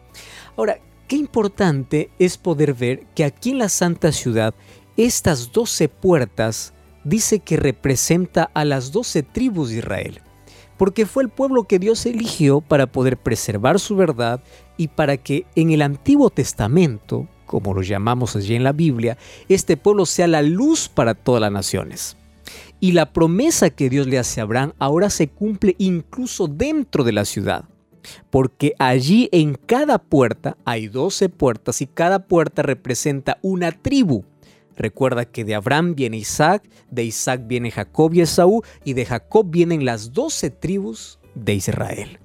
Ahora, 0.56 0.80
qué 1.08 1.16
importante 1.16 2.10
es 2.20 2.38
poder 2.38 2.74
ver 2.74 3.06
que 3.16 3.24
aquí 3.24 3.52
en 3.52 3.60
la 3.60 3.70
Santa 3.70 4.12
Ciudad 4.12 4.54
estas 4.98 5.52
doce 5.52 5.90
puertas 5.90 6.74
dice 7.04 7.40
que 7.40 7.58
representa 7.58 8.50
a 8.54 8.66
las 8.66 8.92
doce 8.92 9.24
tribus 9.24 9.70
de 9.70 9.78
Israel, 9.78 10.22
porque 10.78 11.06
fue 11.06 11.24
el 11.24 11.30
pueblo 11.30 11.64
que 11.64 11.80
Dios 11.80 12.06
eligió 12.06 12.62
para 12.62 12.88
poder 12.88 13.18
preservar 13.18 13.80
su 13.80 13.96
verdad 13.96 14.44
y 14.76 14.90
para 14.90 15.18
que 15.18 15.46
en 15.56 15.72
el 15.72 15.82
Antiguo 15.82 16.30
Testamento 16.30 17.28
como 17.48 17.74
lo 17.74 17.82
llamamos 17.82 18.36
allí 18.36 18.54
en 18.54 18.64
la 18.64 18.74
Biblia, 18.74 19.18
este 19.50 19.78
pueblo 19.78 20.06
sea 20.06 20.28
la 20.28 20.44
luz 20.44 20.88
para 20.88 21.16
todas 21.16 21.42
las 21.42 21.52
naciones. 21.52 22.18
Y 22.80 22.92
la 22.92 23.12
promesa 23.12 23.72
que 23.72 23.90
Dios 23.90 24.06
le 24.06 24.20
hace 24.20 24.40
a 24.40 24.44
Abraham 24.44 24.74
ahora 24.78 25.10
se 25.10 25.28
cumple 25.30 25.76
incluso 25.80 26.48
dentro 26.48 27.04
de 27.04 27.14
la 27.14 27.26
ciudad. 27.26 27.66
Porque 28.30 28.74
allí 28.78 29.28
en 29.32 29.56
cada 29.56 29.98
puerta 29.98 30.56
hay 30.64 30.88
doce 30.88 31.30
puertas 31.30 31.82
y 31.82 31.88
cada 31.88 32.28
puerta 32.28 32.62
representa 32.62 33.40
una 33.42 33.72
tribu. 33.72 34.24
Recuerda 34.76 35.26
que 35.26 35.44
de 35.44 35.56
Abraham 35.56 35.96
viene 35.96 36.18
Isaac, 36.18 36.70
de 36.92 37.04
Isaac 37.04 37.42
viene 37.48 37.72
Jacob 37.72 38.14
y 38.14 38.22
Esaú, 38.22 38.62
y 38.86 38.94
de 38.94 39.06
Jacob 39.06 39.48
vienen 39.50 39.84
las 39.84 40.14
doce 40.14 40.52
tribus 40.52 41.20
de 41.34 41.56
Israel. 41.56 42.20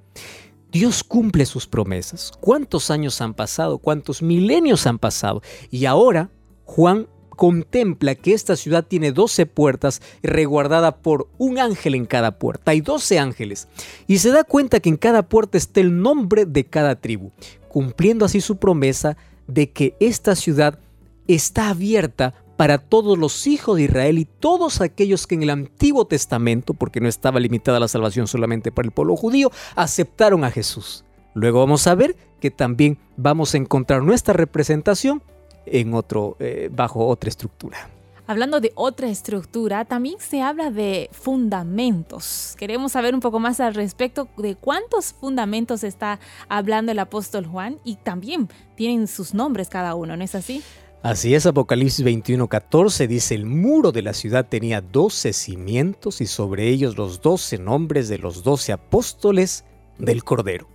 Dios 0.73 1.03
cumple 1.03 1.45
sus 1.45 1.67
promesas. 1.67 2.31
¿Cuántos 2.41 2.89
años 2.89 3.21
han 3.21 3.35
pasado? 3.35 3.77
¿Cuántos 3.77 4.23
milenios 4.23 4.87
han 4.87 4.97
pasado? 4.97 5.43
Y 5.69 5.85
ahora 5.85 6.31
Juan 6.65 7.07
contempla 7.29 8.15
que 8.15 8.33
esta 8.33 8.55
ciudad 8.55 8.83
tiene 8.83 9.11
12 9.11 9.45
puertas 9.45 10.01
reguardada 10.23 10.97
por 10.97 11.29
un 11.37 11.59
ángel 11.59 11.93
en 11.93 12.07
cada 12.07 12.39
puerta. 12.39 12.71
Hay 12.71 12.81
12 12.81 13.19
ángeles. 13.19 13.67
Y 14.07 14.17
se 14.17 14.31
da 14.31 14.43
cuenta 14.43 14.79
que 14.79 14.89
en 14.89 14.97
cada 14.97 15.29
puerta 15.29 15.59
está 15.59 15.79
el 15.79 16.01
nombre 16.01 16.47
de 16.47 16.65
cada 16.65 16.95
tribu, 16.95 17.31
cumpliendo 17.69 18.25
así 18.25 18.41
su 18.41 18.57
promesa 18.57 19.15
de 19.45 19.69
que 19.69 19.95
esta 19.99 20.35
ciudad 20.35 20.79
está 21.27 21.69
abierta 21.69 22.33
para 22.57 22.77
todos 22.77 23.17
los 23.17 23.47
hijos 23.47 23.77
de 23.77 23.83
Israel 23.83 24.19
y 24.19 24.25
todos 24.25 24.81
aquellos 24.81 25.27
que 25.27 25.35
en 25.35 25.43
el 25.43 25.49
Antiguo 25.49 26.05
Testamento, 26.05 26.73
porque 26.73 27.01
no 27.01 27.07
estaba 27.07 27.39
limitada 27.39 27.79
la 27.79 27.87
salvación 27.87 28.27
solamente 28.27 28.71
para 28.71 28.85
el 28.85 28.91
pueblo 28.91 29.15
judío, 29.15 29.51
aceptaron 29.75 30.43
a 30.43 30.51
Jesús. 30.51 31.03
Luego 31.33 31.59
vamos 31.59 31.87
a 31.87 31.95
ver 31.95 32.15
que 32.39 32.51
también 32.51 32.99
vamos 33.17 33.53
a 33.53 33.57
encontrar 33.57 34.03
nuestra 34.03 34.33
representación 34.33 35.23
en 35.65 35.93
otro, 35.93 36.35
eh, 36.39 36.69
bajo 36.71 37.07
otra 37.07 37.29
estructura. 37.29 37.89
Hablando 38.25 38.61
de 38.61 38.71
otra 38.75 39.09
estructura, 39.09 39.83
también 39.83 40.15
se 40.19 40.41
habla 40.41 40.71
de 40.71 41.09
fundamentos. 41.11 42.55
Queremos 42.57 42.93
saber 42.93 43.13
un 43.13 43.19
poco 43.19 43.37
más 43.39 43.59
al 43.59 43.73
respecto 43.75 44.29
de 44.37 44.55
cuántos 44.55 45.11
fundamentos 45.11 45.83
está 45.83 46.21
hablando 46.47 46.93
el 46.93 46.99
apóstol 46.99 47.45
Juan 47.45 47.79
y 47.83 47.97
también 47.97 48.47
tienen 48.75 49.09
sus 49.09 49.33
nombres 49.33 49.67
cada 49.67 49.95
uno, 49.95 50.15
¿no 50.15 50.23
es 50.23 50.35
así? 50.35 50.63
Así 51.03 51.35
es, 51.35 51.45
Apocalipsis 51.45 52.05
21:14 52.05 53.07
dice, 53.07 53.35
el 53.35 53.45
muro 53.45 53.91
de 53.91 54.01
la 54.01 54.13
ciudad 54.13 54.47
tenía 54.47 54.79
doce 54.79 55.33
cimientos 55.33 56.21
y 56.21 56.27
sobre 56.27 56.69
ellos 56.69 56.95
los 56.95 57.21
doce 57.21 57.57
nombres 57.57 58.07
de 58.07 58.19
los 58.19 58.41
doce 58.41 58.71
apóstoles 58.71 59.65
del 59.97 60.23
Cordero. 60.23 60.69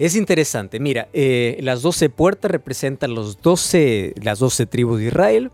Es 0.00 0.16
interesante, 0.16 0.80
mira, 0.80 1.08
eh, 1.12 1.58
las 1.60 1.82
doce 1.82 2.10
puertas 2.10 2.50
representan 2.50 3.14
los 3.14 3.40
12, 3.40 4.14
las 4.20 4.40
doce 4.40 4.66
tribus 4.66 4.98
de 4.98 5.06
Israel 5.06 5.52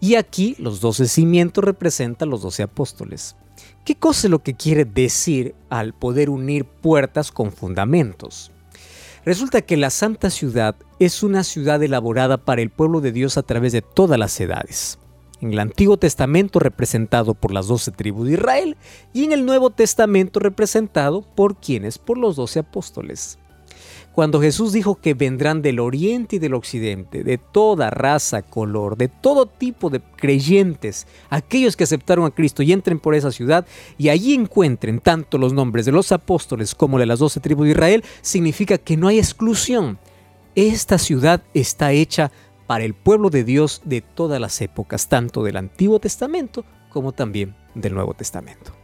y 0.00 0.14
aquí 0.14 0.56
los 0.58 0.80
doce 0.80 1.06
cimientos 1.06 1.62
representan 1.62 2.30
los 2.30 2.40
doce 2.40 2.62
apóstoles. 2.62 3.36
¿Qué 3.84 3.94
cosa 3.94 4.26
es 4.26 4.30
lo 4.30 4.42
que 4.42 4.54
quiere 4.54 4.86
decir 4.86 5.54
al 5.68 5.92
poder 5.92 6.30
unir 6.30 6.64
puertas 6.64 7.30
con 7.30 7.52
fundamentos? 7.52 8.52
Resulta 9.24 9.62
que 9.62 9.76
la 9.76 9.90
Santa 9.90 10.30
Ciudad 10.30 10.76
es 10.98 11.22
una 11.22 11.44
ciudad 11.44 11.82
elaborada 11.82 12.38
para 12.38 12.62
el 12.62 12.70
pueblo 12.70 13.00
de 13.00 13.12
Dios 13.12 13.36
a 13.36 13.42
través 13.42 13.72
de 13.72 13.82
todas 13.82 14.18
las 14.18 14.40
edades. 14.40 14.98
En 15.40 15.52
el 15.52 15.58
Antiguo 15.58 15.96
Testamento 15.96 16.58
representado 16.58 17.34
por 17.34 17.52
las 17.52 17.66
doce 17.66 17.90
tribus 17.92 18.28
de 18.28 18.34
Israel 18.34 18.76
y 19.12 19.24
en 19.24 19.32
el 19.32 19.44
Nuevo 19.44 19.70
Testamento 19.70 20.40
representado 20.40 21.22
por 21.22 21.56
quienes, 21.56 21.98
por 21.98 22.18
los 22.18 22.36
doce 22.36 22.60
apóstoles 22.60 23.38
cuando 24.12 24.40
Jesús 24.40 24.72
dijo 24.72 24.96
que 24.96 25.14
vendrán 25.14 25.62
del 25.62 25.78
oriente 25.78 26.36
y 26.36 26.38
del 26.38 26.54
occidente, 26.54 27.22
de 27.22 27.38
toda 27.38 27.90
raza, 27.90 28.42
color, 28.42 28.96
de 28.96 29.08
todo 29.08 29.46
tipo 29.46 29.88
de 29.88 30.00
creyentes, 30.00 31.06
aquellos 31.30 31.76
que 31.76 31.84
aceptaron 31.84 32.26
a 32.26 32.30
Cristo 32.30 32.62
y 32.62 32.72
entren 32.72 32.98
por 32.98 33.14
esa 33.14 33.30
ciudad 33.30 33.66
y 33.98 34.08
allí 34.08 34.34
encuentren 34.34 35.00
tanto 35.00 35.38
los 35.38 35.52
nombres 35.52 35.86
de 35.86 35.92
los 35.92 36.12
apóstoles 36.12 36.74
como 36.74 36.98
de 36.98 37.06
las 37.06 37.20
doce 37.20 37.40
tribus 37.40 37.66
de 37.66 37.72
Israel, 37.72 38.04
significa 38.20 38.78
que 38.78 38.96
no 38.96 39.08
hay 39.08 39.18
exclusión. 39.18 39.98
Esta 40.54 40.98
ciudad 40.98 41.42
está 41.54 41.92
hecha 41.92 42.32
para 42.66 42.84
el 42.84 42.94
pueblo 42.94 43.30
de 43.30 43.44
Dios 43.44 43.82
de 43.84 44.00
todas 44.00 44.40
las 44.40 44.60
épocas, 44.60 45.08
tanto 45.08 45.42
del 45.44 45.56
Antiguo 45.56 46.00
Testamento 46.00 46.64
como 46.88 47.12
también 47.12 47.54
del 47.74 47.94
Nuevo 47.94 48.14
Testamento. 48.14 48.79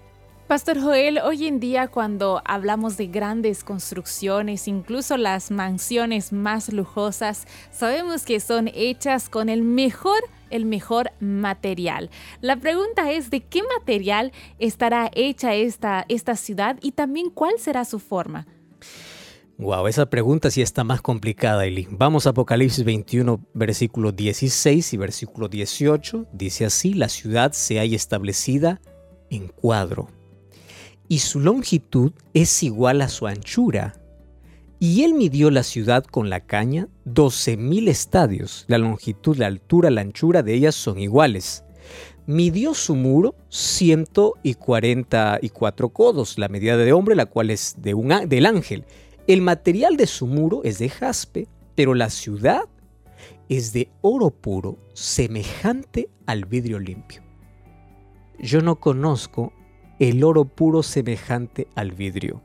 Pastor 0.48 0.80
Joel, 0.80 1.18
hoy 1.18 1.48
en 1.48 1.58
día 1.58 1.88
cuando 1.88 2.40
hablamos 2.44 2.96
de 2.96 3.08
grandes 3.08 3.64
construcciones, 3.64 4.68
incluso 4.68 5.16
las 5.16 5.50
mansiones 5.50 6.32
más 6.32 6.72
lujosas, 6.72 7.48
sabemos 7.72 8.24
que 8.24 8.38
son 8.38 8.70
hechas 8.72 9.28
con 9.28 9.48
el 9.48 9.62
mejor 9.62 10.18
el 10.50 10.64
mejor 10.64 11.10
material. 11.18 12.10
La 12.40 12.54
pregunta 12.54 13.10
es 13.10 13.30
de 13.30 13.40
qué 13.40 13.62
material 13.76 14.30
estará 14.60 15.10
hecha 15.12 15.56
esta, 15.56 16.04
esta 16.08 16.36
ciudad 16.36 16.78
y 16.80 16.92
también 16.92 17.30
cuál 17.30 17.58
será 17.58 17.84
su 17.84 17.98
forma. 17.98 18.46
Wow, 19.58 19.88
esa 19.88 20.06
pregunta 20.06 20.52
sí 20.52 20.62
está 20.62 20.84
más 20.84 21.02
complicada, 21.02 21.66
Eli. 21.66 21.88
Vamos 21.90 22.28
a 22.28 22.30
Apocalipsis 22.30 22.84
21, 22.84 23.40
versículo 23.52 24.12
16 24.12 24.92
y 24.92 24.96
versículo 24.96 25.48
18. 25.48 26.28
Dice 26.32 26.66
así, 26.66 26.94
la 26.94 27.08
ciudad 27.08 27.50
se 27.50 27.78
halla 27.78 27.96
establecida 27.96 28.80
en 29.30 29.48
cuadro, 29.48 30.08
y 31.08 31.20
su 31.20 31.40
longitud 31.40 32.12
es 32.34 32.62
igual 32.62 33.00
a 33.02 33.08
su 33.08 33.26
anchura. 33.26 33.94
Y 34.78 35.04
él 35.04 35.14
midió 35.14 35.50
la 35.50 35.62
ciudad 35.62 36.04
con 36.04 36.28
la 36.28 36.40
caña 36.40 36.88
12.000 37.06 37.88
estadios. 37.88 38.66
La 38.68 38.76
longitud, 38.78 39.36
la 39.36 39.46
altura, 39.46 39.88
la 39.90 40.02
anchura 40.02 40.42
de 40.42 40.52
ellas 40.54 40.74
son 40.74 40.98
iguales. 40.98 41.64
Midió 42.26 42.74
su 42.74 42.94
muro 42.94 43.34
144 43.48 45.88
codos, 45.90 46.38
la 46.38 46.48
medida 46.48 46.76
de 46.76 46.92
hombre, 46.92 47.14
la 47.14 47.24
cual 47.26 47.50
es 47.50 47.76
de 47.78 47.94
un, 47.94 48.08
del 48.28 48.46
ángel 48.46 48.84
el 49.26 49.42
material 49.42 49.96
de 49.96 50.06
su 50.06 50.28
muro 50.28 50.62
es 50.62 50.78
de 50.78 50.88
jaspe, 50.88 51.48
pero 51.74 51.94
la 51.94 52.10
ciudad 52.10 52.62
es 53.48 53.72
de 53.72 53.90
oro 54.00 54.30
puro, 54.30 54.78
semejante 54.94 56.08
al 56.26 56.44
vidrio 56.44 56.78
limpio. 56.78 57.22
Yo 58.38 58.60
no 58.60 58.78
conozco 58.78 59.52
el 59.98 60.24
oro 60.24 60.44
puro 60.44 60.82
semejante 60.82 61.66
al 61.74 61.92
vidrio. 61.92 62.42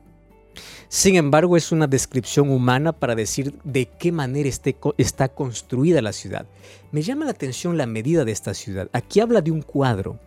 Sin 0.88 1.16
embargo, 1.16 1.56
es 1.56 1.72
una 1.72 1.86
descripción 1.86 2.50
humana 2.50 2.92
para 2.92 3.14
decir 3.14 3.58
de 3.64 3.86
qué 3.86 4.12
manera 4.12 4.48
este 4.48 4.76
está 4.98 5.28
construida 5.28 6.02
la 6.02 6.12
ciudad. 6.12 6.46
Me 6.90 7.02
llama 7.02 7.24
la 7.24 7.30
atención 7.30 7.78
la 7.78 7.86
medida 7.86 8.24
de 8.24 8.32
esta 8.32 8.52
ciudad. 8.52 8.90
Aquí 8.92 9.20
habla 9.20 9.40
de 9.40 9.50
un 9.50 9.62
cuadro. 9.62 10.18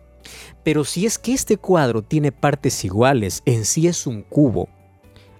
Pero 0.64 0.84
si 0.84 1.06
es 1.06 1.18
que 1.18 1.32
este 1.32 1.56
cuadro 1.56 2.02
tiene 2.02 2.32
partes 2.32 2.84
iguales, 2.84 3.42
en 3.46 3.64
sí 3.64 3.86
es 3.86 4.08
un 4.08 4.22
cubo, 4.22 4.68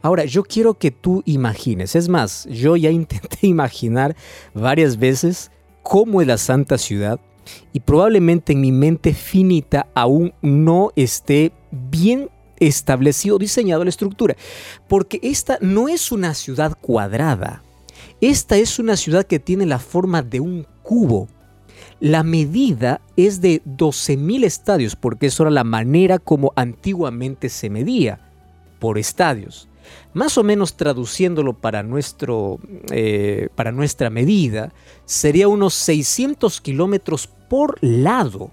Ahora, 0.06 0.24
yo 0.24 0.44
quiero 0.44 0.74
que 0.74 0.92
tú 0.92 1.24
imagines, 1.26 1.96
es 1.96 2.08
más, 2.08 2.46
yo 2.48 2.76
ya 2.76 2.90
intenté 2.92 3.48
imaginar 3.48 4.14
varias 4.54 4.98
veces 4.98 5.50
cómo 5.82 6.20
es 6.20 6.28
la 6.28 6.38
Santa 6.38 6.78
Ciudad 6.78 7.18
y 7.72 7.80
probablemente 7.80 8.52
en 8.52 8.60
mi 8.60 8.72
mente 8.72 9.14
finita 9.14 9.86
aún 9.94 10.32
no 10.42 10.92
esté 10.96 11.52
bien 11.70 12.30
establecido, 12.58 13.38
diseñado 13.38 13.84
la 13.84 13.90
estructura, 13.90 14.36
porque 14.88 15.20
esta 15.22 15.58
no 15.60 15.88
es 15.88 16.12
una 16.12 16.34
ciudad 16.34 16.76
cuadrada, 16.80 17.62
esta 18.20 18.56
es 18.56 18.78
una 18.78 18.96
ciudad 18.96 19.24
que 19.24 19.38
tiene 19.38 19.66
la 19.66 19.78
forma 19.78 20.22
de 20.22 20.40
un 20.40 20.66
cubo. 20.82 21.28
La 22.00 22.22
medida 22.22 23.00
es 23.16 23.40
de 23.40 23.62
12.000 23.64 24.44
estadios, 24.44 24.96
porque 24.96 25.26
eso 25.26 25.42
era 25.42 25.50
la 25.50 25.64
manera 25.64 26.18
como 26.18 26.52
antiguamente 26.56 27.48
se 27.48 27.70
medía, 27.70 28.20
por 28.78 28.98
estadios. 28.98 29.68
Más 30.14 30.38
o 30.38 30.44
menos 30.44 30.76
traduciéndolo 30.76 31.52
para, 31.52 31.82
nuestro, 31.82 32.58
eh, 32.90 33.48
para 33.54 33.72
nuestra 33.72 34.10
medida, 34.10 34.72
sería 35.04 35.48
unos 35.48 35.74
600 35.74 36.60
kilómetros 36.60 37.28
por 37.48 37.78
lado. 37.80 38.50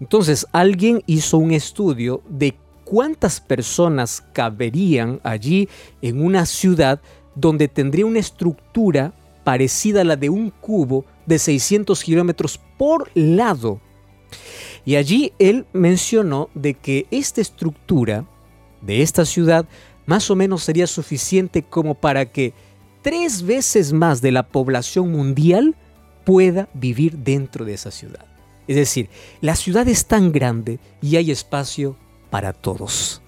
Entonces 0.00 0.46
alguien 0.52 1.02
hizo 1.06 1.38
un 1.38 1.52
estudio 1.52 2.22
de 2.28 2.54
cuántas 2.84 3.40
personas 3.40 4.24
caberían 4.32 5.20
allí 5.22 5.68
en 6.02 6.24
una 6.24 6.46
ciudad 6.46 7.00
donde 7.34 7.68
tendría 7.68 8.06
una 8.06 8.18
estructura 8.18 9.12
parecida 9.44 10.02
a 10.02 10.04
la 10.04 10.16
de 10.16 10.30
un 10.30 10.50
cubo 10.50 11.04
de 11.26 11.38
600 11.38 12.02
kilómetros 12.02 12.60
por 12.76 13.10
lado. 13.14 13.80
Y 14.84 14.96
allí 14.96 15.32
él 15.38 15.66
mencionó 15.72 16.48
de 16.54 16.74
que 16.74 17.06
esta 17.10 17.40
estructura 17.40 18.24
de 18.80 19.02
esta 19.02 19.24
ciudad 19.24 19.66
más 20.08 20.30
o 20.30 20.36
menos 20.36 20.62
sería 20.62 20.86
suficiente 20.86 21.62
como 21.62 21.94
para 21.94 22.32
que 22.32 22.54
tres 23.02 23.42
veces 23.42 23.92
más 23.92 24.22
de 24.22 24.32
la 24.32 24.48
población 24.48 25.12
mundial 25.12 25.76
pueda 26.24 26.70
vivir 26.72 27.18
dentro 27.18 27.66
de 27.66 27.74
esa 27.74 27.90
ciudad. 27.90 28.24
Es 28.66 28.76
decir, 28.76 29.10
la 29.42 29.54
ciudad 29.54 29.86
es 29.86 30.06
tan 30.06 30.32
grande 30.32 30.80
y 31.02 31.16
hay 31.16 31.30
espacio 31.30 31.94
para 32.30 32.54
todos. 32.54 33.20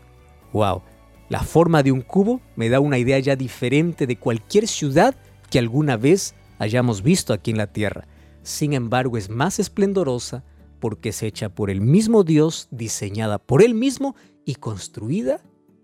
¡Wow! 0.54 0.80
La 1.28 1.42
forma 1.42 1.82
de 1.82 1.92
un 1.92 2.00
cubo 2.00 2.40
me 2.56 2.70
da 2.70 2.80
una 2.80 2.96
idea 2.96 3.18
ya 3.18 3.37
diferente 3.37 4.06
de 4.06 4.16
cualquier 4.16 4.66
ciudad 4.66 5.14
que 5.50 5.58
alguna 5.58 5.99
vez 5.99 6.34
hayamos 6.58 7.02
visto 7.02 7.35
aquí 7.35 7.50
en 7.50 7.59
la 7.59 7.66
Tierra. 7.66 8.09
Sin 8.42 8.72
embargo, 8.72 9.18
es 9.18 9.28
más 9.28 9.59
esplendorosa 9.59 10.44
porque 10.78 11.11
es 11.11 11.22
hecha 11.22 11.50
por 11.50 11.68
el 11.68 11.83
mismo 11.83 12.24
Dios, 12.24 12.68
diseñada 12.70 13.38
por 13.38 13.62
él 13.62 13.74
mismo 13.74 14.16
y 14.46 14.55
construida 14.55 15.42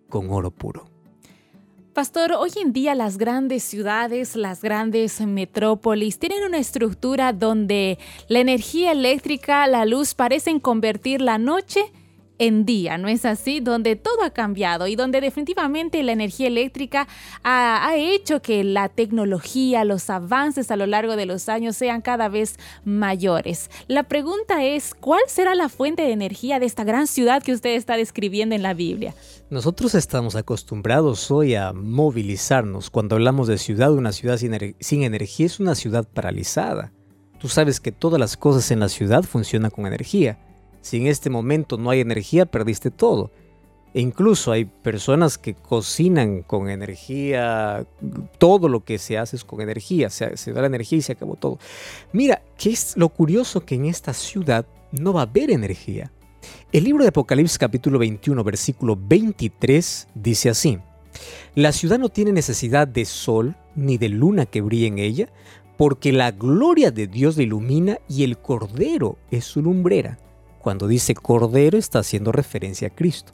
con 0.09 0.31
oro 0.31 0.51
puro. 0.51 0.89
Pastor, 1.93 2.33
hoy 2.33 2.51
en 2.63 2.75
día 2.75 2.95
las 2.95 3.17
grandes 3.17 3.63
ciudades, 3.63 4.37
las 4.37 4.61
grandes 4.61 5.21
metrópolis 5.23 6.19
tienen 6.19 6.45
una 6.45 6.59
estructura 6.59 7.33
donde 7.33 7.99
la 8.29 8.41
energía 8.41 8.93
eléctrica, 8.93 9.67
la 9.67 9.87
luz 9.87 10.15
parecen 10.15 10.61
convertir 10.61 11.23
la 11.23 11.39
noche 11.39 11.81
en 11.81 12.06
día, 12.39 12.99
¿no 12.99 13.09
es 13.09 13.25
así? 13.25 13.61
Donde 13.61 13.97
todo 13.97 14.23
ha 14.23 14.31
cambiado 14.31 14.87
y 14.87 14.97
donde 14.97 15.21
definitivamente 15.21 16.03
la 16.03 16.13
energía 16.13 16.49
eléctrica 16.49 17.09
ha, 17.43 17.95
hecho 17.97 18.43
que 18.43 18.63
la 18.63 18.89
tecnología, 18.89 19.85
los 19.85 20.11
avances 20.11 20.71
a 20.71 20.77
lo 20.77 20.87
largo 20.87 21.17
de 21.17 21.27
los 21.27 21.49
años 21.49 21.77
sean 21.77 22.03
cada 22.03 22.29
vez 22.29 22.59
mayores. 22.85 23.71
La 23.89 24.03
pregunta 24.03 24.65
es, 24.65 24.95
¿cuál 24.95 25.23
será 25.29 25.55
la 25.55 25.69
fuente 25.69 26.03
de 26.03 26.13
energía 26.13 26.59
de 26.59 26.67
esta 26.67 26.85
gran 26.85 27.07
ciudad 27.07 27.43
que 27.43 27.53
usted 27.53 27.71
está 27.71 27.97
describiendo 27.97 28.55
en 28.55 28.63
la 28.63 28.75
Biblia? 28.75 29.15
Nosotros 29.49 29.95
estamos 29.95 30.37
acostumbrados 30.37 31.31
hoy 31.31 31.55
a 31.55 31.73
movilizarnos. 31.73 32.91
Cuando 32.91 33.17
hablamos 33.17 33.49
de 33.49 33.59
ciudad, 33.59 33.93
una 33.93 34.13
ciudad 34.13 34.39
sin 34.39 35.03
energía 35.03 35.47
es 35.47 35.61
una 35.61 35.75
ciudad 35.75 36.07
paralizada. 36.07 36.93
Tú 37.39 37.49
sabes 37.49 37.81
que 37.81 37.93
todas 37.93 38.19
las 38.19 38.37
cosas 38.37 38.71
en 38.71 38.81
la 38.81 38.89
ciudad 38.89 39.23
funcionan 39.23 39.71
con 39.71 39.87
energía. 39.87 40.39
Si 40.87 40.99
en 40.99 41.09
este 41.09 41.31
momento 41.31 41.79
no 41.79 41.91
hay 41.91 41.99
energía, 41.99 42.47
perdiste 42.47 42.93
todo. 42.93 43.33
E 43.93 44.01
incluso 44.01 44.53
hay 44.53 44.67
personas 44.67 45.37
que 45.37 45.55
cocinan 45.55 46.43
con 46.43 46.71
energía, 46.71 47.85
todo 48.39 48.69
lo 48.69 48.85
que 48.85 48.99
se 48.99 49.19
hace 49.19 49.35
es 49.35 49.43
con 49.43 49.61
energía, 49.61 50.11
se, 50.11 50.53
da 50.53 50.61
la 50.61 50.69
energía 50.69 50.99
y 50.99 51.03
se 51.03 51.11
acabó 51.11 51.35
todo. 51.35 51.59
Mira, 52.13 52.41
¿qué 52.57 52.71
es 52.71 52.97
lo 52.97 53.09
curioso 53.09 53.63
que 53.63 53.75
en 53.75 53.87
esta 53.87 54.13
ciudad 54.13 54.65
no 54.93 55.13
va 55.13 55.23
a 55.23 55.25
haber 55.25 55.51
energía? 55.51 56.13
El 56.71 56.85
libro 56.85 57.03
de 57.03 57.09
Apocalipsis 57.09 57.59
capítulo 57.59 57.99
21 57.99 58.45
versículo 58.45 58.97
23 58.97 60.07
dice 60.15 60.51
así, 60.51 60.79
La 61.57 61.73
ciudad 61.73 61.99
no 61.99 62.11
tiene 62.11 62.31
necesidad 62.31 62.87
de 62.87 63.07
sol 63.07 63.57
ni 63.75 63.99
de 63.99 64.09
luna 64.09 64.47
que 64.47 64.61
brille 64.61 64.87
en 64.87 65.01
ella, 65.01 65.31
porque 65.77 66.13
la 66.13 66.31
gloria 66.31 66.93
de 66.93 67.09
Dios 67.09 67.37
la 67.37 67.43
ilumina 67.43 67.99
y 68.09 68.23
el 68.23 68.39
cordero 68.39 69.19
es 69.33 69.47
su 69.47 69.63
lumbrera. 69.63 70.21
Cuando 70.67 70.89
dice 70.89 71.15
Cordero 71.15 71.79
está 71.79 72.01
haciendo 72.01 72.33
referencia 72.33 72.89
a 72.89 72.91
Cristo. 72.91 73.33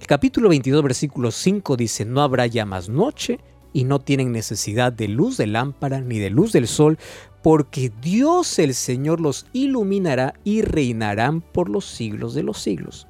El 0.00 0.06
capítulo 0.06 0.48
22, 0.48 0.80
versículo 0.84 1.32
5 1.32 1.76
dice, 1.76 2.04
no 2.04 2.20
habrá 2.22 2.46
ya 2.46 2.66
más 2.66 2.88
noche 2.88 3.40
y 3.72 3.82
no 3.82 3.98
tienen 3.98 4.30
necesidad 4.30 4.92
de 4.92 5.08
luz 5.08 5.36
de 5.36 5.48
lámpara 5.48 6.00
ni 6.00 6.20
de 6.20 6.30
luz 6.30 6.52
del 6.52 6.68
sol, 6.68 6.96
porque 7.42 7.90
Dios 8.00 8.60
el 8.60 8.74
Señor 8.74 9.20
los 9.20 9.46
iluminará 9.52 10.34
y 10.44 10.62
reinarán 10.62 11.40
por 11.40 11.68
los 11.68 11.84
siglos 11.84 12.34
de 12.34 12.44
los 12.44 12.62
siglos. 12.62 13.08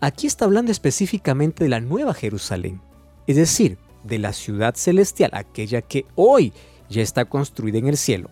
Aquí 0.00 0.28
está 0.28 0.44
hablando 0.44 0.70
específicamente 0.70 1.64
de 1.64 1.70
la 1.70 1.80
nueva 1.80 2.14
Jerusalén, 2.14 2.80
es 3.26 3.34
decir, 3.34 3.78
de 4.04 4.20
la 4.20 4.32
ciudad 4.32 4.76
celestial, 4.76 5.32
aquella 5.34 5.82
que 5.82 6.06
hoy 6.14 6.52
ya 6.88 7.02
está 7.02 7.24
construida 7.24 7.78
en 7.78 7.88
el 7.88 7.96
cielo. 7.96 8.30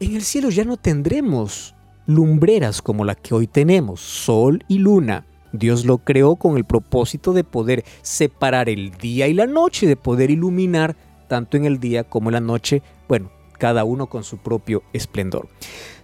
En 0.00 0.16
el 0.16 0.22
cielo 0.22 0.50
ya 0.50 0.64
no 0.64 0.78
tendremos 0.78 1.76
lumbreras 2.06 2.82
como 2.82 3.04
la 3.04 3.14
que 3.14 3.34
hoy 3.34 3.46
tenemos, 3.46 4.00
sol 4.00 4.64
y 4.68 4.78
luna. 4.78 5.26
Dios 5.52 5.84
lo 5.84 5.98
creó 5.98 6.36
con 6.36 6.56
el 6.56 6.64
propósito 6.64 7.32
de 7.32 7.44
poder 7.44 7.84
separar 8.02 8.68
el 8.68 8.90
día 8.92 9.28
y 9.28 9.34
la 9.34 9.46
noche, 9.46 9.86
de 9.86 9.96
poder 9.96 10.30
iluminar 10.30 10.96
tanto 11.28 11.56
en 11.56 11.64
el 11.64 11.78
día 11.78 12.04
como 12.04 12.30
en 12.30 12.34
la 12.34 12.40
noche, 12.40 12.82
bueno, 13.08 13.30
cada 13.58 13.84
uno 13.84 14.08
con 14.08 14.24
su 14.24 14.38
propio 14.38 14.82
esplendor. 14.92 15.48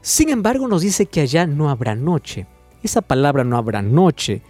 Sin 0.00 0.28
embargo, 0.28 0.68
nos 0.68 0.82
dice 0.82 1.06
que 1.06 1.20
allá 1.20 1.46
no 1.46 1.68
habrá 1.68 1.94
noche. 1.94 2.46
Esa 2.82 3.02
palabra 3.02 3.44
no 3.44 3.56
habrá 3.56 3.82
noche 3.82 4.42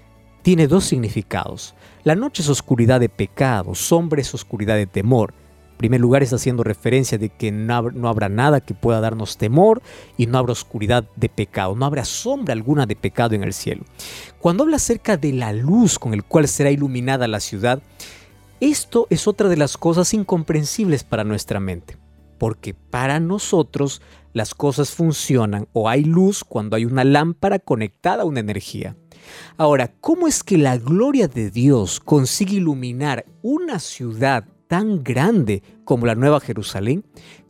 tiene 0.43 0.67
dos 0.67 0.85
significados. 0.85 1.75
La 2.05 2.15
noche 2.15 2.43
es 2.43 2.49
oscuridad 2.49 3.01
de 3.01 3.09
pecado, 3.09 3.75
sombra 3.75 4.21
es 4.21 4.33
oscuridad 4.35 4.77
de 4.77 4.87
temor 4.87 5.35
primer 5.81 5.99
lugar 5.99 6.23
está 6.23 6.37
haciendo 6.37 6.63
referencia 6.63 7.17
de 7.17 7.31
que 7.31 7.51
no, 7.51 7.75
habrá 8.07 8.29
nada 8.29 8.61
que 8.61 8.75
pueda 8.75 9.01
darnos 9.01 9.39
temor 9.39 9.81
y 10.19 10.27
no 10.27 10.37
habrá 10.37 10.53
oscuridad 10.53 11.09
de 11.17 11.31
pecado, 11.31 11.75
no 11.75 11.87
habrá 11.87 12.05
sombra 12.05 12.53
alguna 12.53 12.85
de 12.85 12.97
pecado 12.97 13.35
en 13.35 13.43
el 13.43 13.55
cielo. 13.55 13.85
Cuando 14.41 14.65
habla 14.65 14.77
acerca 14.77 15.17
de 15.17 15.33
la 15.33 15.55
luz 15.55 15.99
con 15.99 16.13
el 16.13 16.23
cual 16.23 16.49
será 16.49 16.71
iluminada 16.71 17.27
la 17.29 17.41
ciudad, 17.41 17.81
esto 18.61 19.07
es 19.09 19.27
otra 19.27 19.49
de 19.49 19.57
las 19.57 19.79
cosas 19.79 20.13
incomprensibles 20.13 21.03
para 21.03 21.25
nuestra 21.25 21.61
mente. 21.61 21.97
porque 22.37 22.73
para 22.73 23.21
nosotros 23.21 24.01
las 24.33 24.55
cosas 24.55 24.93
funcionan 24.93 25.69
o 25.75 25.91
hay 25.91 26.05
luz 26.05 26.43
cuando 26.43 26.75
hay 26.75 26.87
una 26.87 27.05
lámpara 27.05 27.59
conectada 27.59 28.23
a 28.23 28.27
una 28.27 28.41
energía. 28.41 28.97
Ahora, 29.59 29.93
¿cómo 30.01 30.27
es 30.27 30.43
que 30.43 30.57
la 30.57 30.79
gloria 30.79 31.29
de 31.29 31.51
Dios 31.51 32.01
consigue 32.01 32.57
iluminar 32.57 33.27
una 33.43 33.79
ciudad 33.79 34.47
tan 34.71 35.03
grande 35.03 35.65
como 35.85 36.07
la 36.07 36.15
Nueva 36.15 36.39
Jerusalén? 36.39 37.05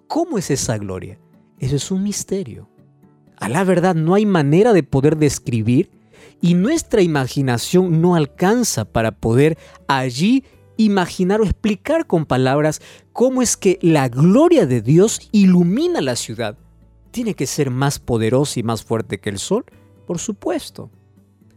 ¿Cómo 0.08 0.38
es 0.38 0.50
esa 0.50 0.78
gloria? 0.78 1.18
Eso 1.58 1.76
es 1.76 1.90
un 1.90 2.02
misterio. 2.02 2.70
A 3.36 3.50
la 3.50 3.62
verdad 3.62 3.94
no 3.94 4.14
hay 4.14 4.24
manera 4.24 4.72
de 4.72 4.82
poder 4.82 5.18
describir 5.18 5.90
y 6.40 6.54
nuestra 6.54 7.02
imaginación 7.02 8.00
no 8.00 8.14
alcanza 8.14 8.86
para 8.86 9.12
poder 9.12 9.58
allí 9.86 10.44
imaginar 10.78 11.42
o 11.42 11.44
explicar 11.44 12.06
con 12.06 12.24
palabras 12.24 12.80
cómo 13.12 13.42
es 13.42 13.58
que 13.58 13.78
la 13.82 14.08
gloria 14.08 14.64
de 14.64 14.80
Dios 14.80 15.28
ilumina 15.30 16.00
la 16.00 16.16
ciudad. 16.16 16.56
¿Tiene 17.10 17.34
que 17.34 17.46
ser 17.46 17.68
más 17.68 17.98
poderosa 17.98 18.60
y 18.60 18.62
más 18.62 18.82
fuerte 18.82 19.20
que 19.20 19.28
el 19.28 19.38
sol? 19.38 19.66
Por 20.06 20.18
supuesto. 20.20 20.90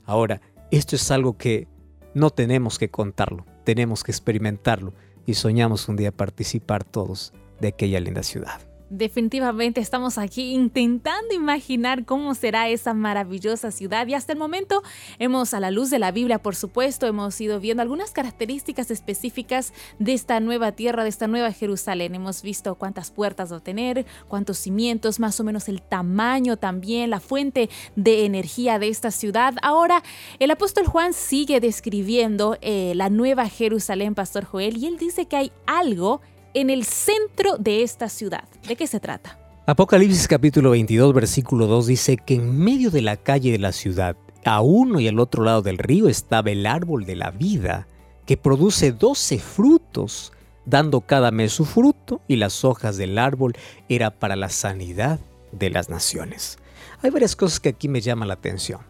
Ahora, 0.04 0.42
esto 0.72 0.98
es 0.98 1.10
algo 1.10 1.38
que 1.38 1.70
no 2.14 2.32
tenemos 2.32 2.78
que 2.78 2.90
contarlo, 2.90 3.46
tenemos 3.64 4.04
que 4.04 4.12
experimentarlo 4.12 4.94
y 5.26 5.36
soñamos 5.36 5.88
un 5.90 5.96
día 5.96 6.12
participar 6.12 6.84
todos 6.84 7.34
de 7.60 7.70
aquella 7.70 8.00
linda 8.00 8.24
ciudad. 8.24 8.73
Definitivamente 8.90 9.82
estamos 9.82 10.18
aquí 10.18 10.54
intentando 10.54 11.34
imaginar 11.34 12.06
cómo 12.06 12.36
será 12.36 12.70
esa 12.70 12.94
maravillosa 12.94 13.72
ciudad 13.72 14.06
y 14.08 14.14
hasta 14.14 14.34
el 14.34 14.40
momento 14.40 14.84
hemos 15.20 15.54
a 15.54 15.60
la 15.60 15.72
luz 15.72 15.90
de 15.90 16.00
la 16.00 16.12
Biblia, 16.12 16.40
por 16.40 16.56
supuesto, 16.56 17.08
hemos 17.08 17.40
ido 17.42 17.60
viendo 17.60 17.82
algunas 17.82 18.12
características 18.12 18.92
específicas 18.92 19.74
de 20.00 20.14
esta 20.14 20.40
nueva 20.40 20.74
tierra, 20.74 21.04
de 21.04 21.10
esta 21.10 21.28
nueva 21.28 21.52
Jerusalén. 21.52 22.16
Hemos 22.16 22.42
visto 22.42 22.76
cuántas 22.76 23.12
puertas 23.12 23.52
va 23.52 23.58
a 23.58 23.64
tener, 23.64 24.06
cuántos 24.28 24.58
cimientos, 24.58 25.20
más 25.20 25.40
o 25.40 25.44
menos 25.44 25.70
el 25.70 25.82
tamaño 25.82 26.58
también, 26.58 27.10
la 27.10 27.20
fuente 27.20 27.70
de 27.96 28.26
energía 28.26 28.80
de 28.80 28.90
esta 28.90 29.12
ciudad. 29.12 29.56
Ahora, 29.62 30.04
el 30.40 30.52
apóstol 30.52 30.86
Juan 30.86 31.14
sigue 31.14 31.60
describiendo 31.60 32.58
eh, 32.62 32.94
la 32.96 33.10
nueva 33.10 33.48
Jerusalén, 33.50 34.16
Pastor 34.16 34.46
Joel, 34.46 34.78
y 34.78 34.88
él 34.88 34.98
dice 34.98 35.26
que 35.26 35.38
hay 35.38 35.52
algo 35.66 36.22
en 36.54 36.70
el 36.70 36.86
centro 36.86 37.58
de 37.58 37.84
esta 37.84 38.10
ciudad. 38.10 38.44
¿De 38.68 38.76
qué 38.76 38.88
se 38.88 39.00
trata? 39.00 39.40
Apocalipsis 39.66 40.28
capítulo 40.28 40.72
22 40.72 41.14
versículo 41.14 41.68
2 41.68 41.88
dice 41.88 42.18
que 42.18 42.36
en 42.36 42.58
medio 42.58 42.92
de 42.92 43.02
la 43.02 43.18
calle 43.18 43.52
de 43.52 43.60
la 43.60 43.72
ciudad, 43.72 44.16
a 44.46 44.62
uno 44.62 45.00
y 45.00 45.08
al 45.08 45.20
otro 45.20 45.44
lado 45.44 45.62
del 45.62 45.78
río, 45.78 46.10
estaba 46.10 46.52
el 46.52 46.66
árbol 46.66 47.06
de 47.06 47.16
la 47.16 47.32
vida, 47.32 47.88
que 48.26 48.38
produce 48.38 48.92
doce 48.92 49.40
frutos, 49.40 50.34
dando 50.66 51.02
cada 51.02 51.32
mes 51.32 51.54
su 51.54 51.66
fruto, 51.66 52.22
y 52.28 52.36
las 52.36 52.66
hojas 52.66 52.98
del 52.98 53.18
árbol 53.18 53.56
era 53.88 54.12
para 54.12 54.36
la 54.36 54.50
sanidad 54.50 55.20
de 55.52 55.70
las 55.70 55.90
naciones. 55.90 56.58
Hay 57.02 57.10
varias 57.10 57.36
cosas 57.36 57.60
que 57.60 57.70
aquí 57.70 57.88
me 57.88 58.02
llaman 58.02 58.28
la 58.28 58.34
atención. 58.36 58.82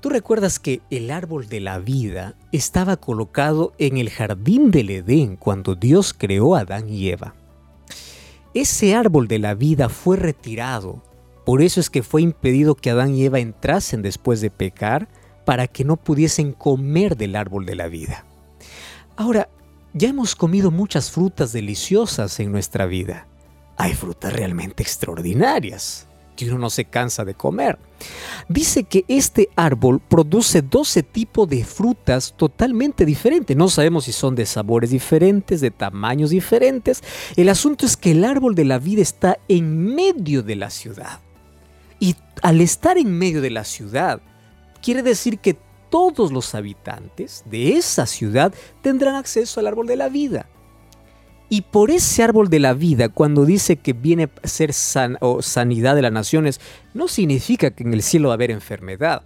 Tú 0.00 0.10
recuerdas 0.10 0.60
que 0.60 0.80
el 0.90 1.10
árbol 1.10 1.48
de 1.48 1.58
la 1.58 1.80
vida 1.80 2.36
estaba 2.52 2.96
colocado 2.96 3.72
en 3.78 3.98
el 3.98 4.10
jardín 4.10 4.70
del 4.70 4.90
Edén 4.90 5.36
cuando 5.36 5.74
Dios 5.74 6.14
creó 6.16 6.54
a 6.54 6.60
Adán 6.60 6.88
y 6.88 7.08
Eva. 7.08 7.34
Ese 8.54 8.94
árbol 8.94 9.26
de 9.26 9.40
la 9.40 9.54
vida 9.54 9.88
fue 9.88 10.16
retirado, 10.16 11.02
por 11.44 11.62
eso 11.62 11.80
es 11.80 11.90
que 11.90 12.04
fue 12.04 12.22
impedido 12.22 12.76
que 12.76 12.90
Adán 12.90 13.14
y 13.14 13.24
Eva 13.24 13.40
entrasen 13.40 14.02
después 14.02 14.40
de 14.40 14.50
pecar 14.50 15.08
para 15.44 15.66
que 15.66 15.84
no 15.84 15.96
pudiesen 15.96 16.52
comer 16.52 17.16
del 17.16 17.34
árbol 17.34 17.66
de 17.66 17.74
la 17.74 17.88
vida. 17.88 18.24
Ahora, 19.16 19.48
ya 19.94 20.10
hemos 20.10 20.36
comido 20.36 20.70
muchas 20.70 21.10
frutas 21.10 21.52
deliciosas 21.52 22.38
en 22.38 22.52
nuestra 22.52 22.86
vida. 22.86 23.26
Hay 23.76 23.94
frutas 23.94 24.32
realmente 24.32 24.82
extraordinarias 24.82 26.07
que 26.38 26.48
uno 26.48 26.58
no 26.58 26.70
se 26.70 26.84
cansa 26.84 27.24
de 27.24 27.34
comer. 27.34 27.80
Dice 28.48 28.84
que 28.84 29.04
este 29.08 29.48
árbol 29.56 29.98
produce 29.98 30.62
12 30.62 31.02
tipos 31.02 31.48
de 31.48 31.64
frutas 31.64 32.32
totalmente 32.36 33.04
diferentes. 33.04 33.56
No 33.56 33.68
sabemos 33.68 34.04
si 34.04 34.12
son 34.12 34.36
de 34.36 34.46
sabores 34.46 34.90
diferentes, 34.90 35.60
de 35.60 35.72
tamaños 35.72 36.30
diferentes. 36.30 37.02
El 37.34 37.48
asunto 37.48 37.86
es 37.86 37.96
que 37.96 38.12
el 38.12 38.24
árbol 38.24 38.54
de 38.54 38.64
la 38.64 38.78
vida 38.78 39.02
está 39.02 39.38
en 39.48 39.96
medio 39.96 40.44
de 40.44 40.54
la 40.54 40.70
ciudad. 40.70 41.18
Y 41.98 42.14
al 42.42 42.60
estar 42.60 42.98
en 42.98 43.18
medio 43.18 43.40
de 43.40 43.50
la 43.50 43.64
ciudad, 43.64 44.20
quiere 44.80 45.02
decir 45.02 45.40
que 45.40 45.56
todos 45.90 46.30
los 46.30 46.54
habitantes 46.54 47.42
de 47.46 47.72
esa 47.72 48.06
ciudad 48.06 48.54
tendrán 48.80 49.16
acceso 49.16 49.58
al 49.58 49.66
árbol 49.66 49.88
de 49.88 49.96
la 49.96 50.08
vida. 50.08 50.46
Y 51.50 51.62
por 51.62 51.90
ese 51.90 52.22
árbol 52.22 52.50
de 52.50 52.58
la 52.58 52.74
vida, 52.74 53.08
cuando 53.08 53.46
dice 53.46 53.76
que 53.76 53.94
viene 53.94 54.28
a 54.42 54.48
ser 54.48 54.72
sanidad 54.74 55.94
de 55.94 56.02
las 56.02 56.12
naciones, 56.12 56.60
no 56.92 57.08
significa 57.08 57.70
que 57.70 57.84
en 57.84 57.94
el 57.94 58.02
cielo 58.02 58.28
va 58.28 58.34
a 58.34 58.36
haber 58.36 58.50
enfermedad. 58.50 59.22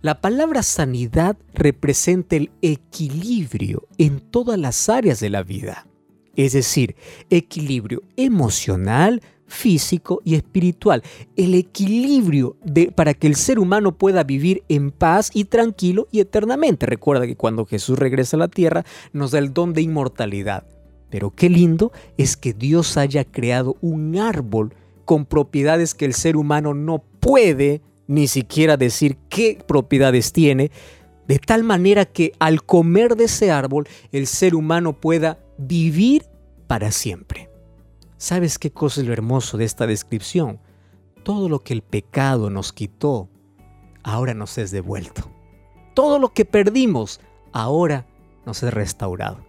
La 0.00 0.20
palabra 0.20 0.62
sanidad 0.62 1.36
representa 1.52 2.36
el 2.36 2.50
equilibrio 2.62 3.86
en 3.98 4.20
todas 4.20 4.58
las 4.58 4.88
áreas 4.88 5.20
de 5.20 5.30
la 5.30 5.42
vida. 5.42 5.86
Es 6.34 6.52
decir, 6.52 6.96
equilibrio 7.30 8.02
emocional, 8.16 9.22
físico 9.46 10.20
y 10.24 10.34
espiritual. 10.34 11.02
El 11.36 11.54
equilibrio 11.54 12.56
de, 12.64 12.90
para 12.90 13.14
que 13.14 13.26
el 13.26 13.36
ser 13.36 13.58
humano 13.58 13.96
pueda 13.96 14.24
vivir 14.24 14.62
en 14.68 14.90
paz 14.90 15.30
y 15.34 15.44
tranquilo 15.44 16.08
y 16.10 16.20
eternamente. 16.20 16.86
Recuerda 16.86 17.26
que 17.26 17.36
cuando 17.36 17.64
Jesús 17.66 17.98
regresa 17.98 18.36
a 18.36 18.40
la 18.40 18.48
tierra 18.48 18.84
nos 19.12 19.30
da 19.30 19.38
el 19.38 19.52
don 19.52 19.72
de 19.72 19.82
inmortalidad. 19.82 20.64
Pero 21.16 21.30
qué 21.30 21.48
lindo 21.48 21.92
es 22.18 22.36
que 22.36 22.52
Dios 22.52 22.98
haya 22.98 23.24
creado 23.24 23.78
un 23.80 24.18
árbol 24.18 24.74
con 25.06 25.24
propiedades 25.24 25.94
que 25.94 26.04
el 26.04 26.12
ser 26.12 26.36
humano 26.36 26.74
no 26.74 26.98
puede 26.98 27.80
ni 28.06 28.28
siquiera 28.28 28.76
decir 28.76 29.16
qué 29.30 29.56
propiedades 29.66 30.34
tiene, 30.34 30.70
de 31.26 31.38
tal 31.38 31.64
manera 31.64 32.04
que 32.04 32.32
al 32.38 32.62
comer 32.62 33.16
de 33.16 33.24
ese 33.24 33.50
árbol 33.50 33.88
el 34.12 34.26
ser 34.26 34.54
humano 34.54 35.00
pueda 35.00 35.38
vivir 35.56 36.26
para 36.66 36.92
siempre. 36.92 37.48
¿Sabes 38.18 38.58
qué 38.58 38.70
cosa 38.70 39.00
es 39.00 39.06
lo 39.06 39.14
hermoso 39.14 39.56
de 39.56 39.64
esta 39.64 39.86
descripción? 39.86 40.60
Todo 41.22 41.48
lo 41.48 41.60
que 41.60 41.72
el 41.72 41.80
pecado 41.80 42.50
nos 42.50 42.74
quitó, 42.74 43.30
ahora 44.02 44.34
nos 44.34 44.58
es 44.58 44.70
devuelto. 44.70 45.30
Todo 45.94 46.18
lo 46.18 46.34
que 46.34 46.44
perdimos, 46.44 47.22
ahora 47.52 48.06
nos 48.44 48.62
es 48.62 48.74
restaurado 48.74 49.45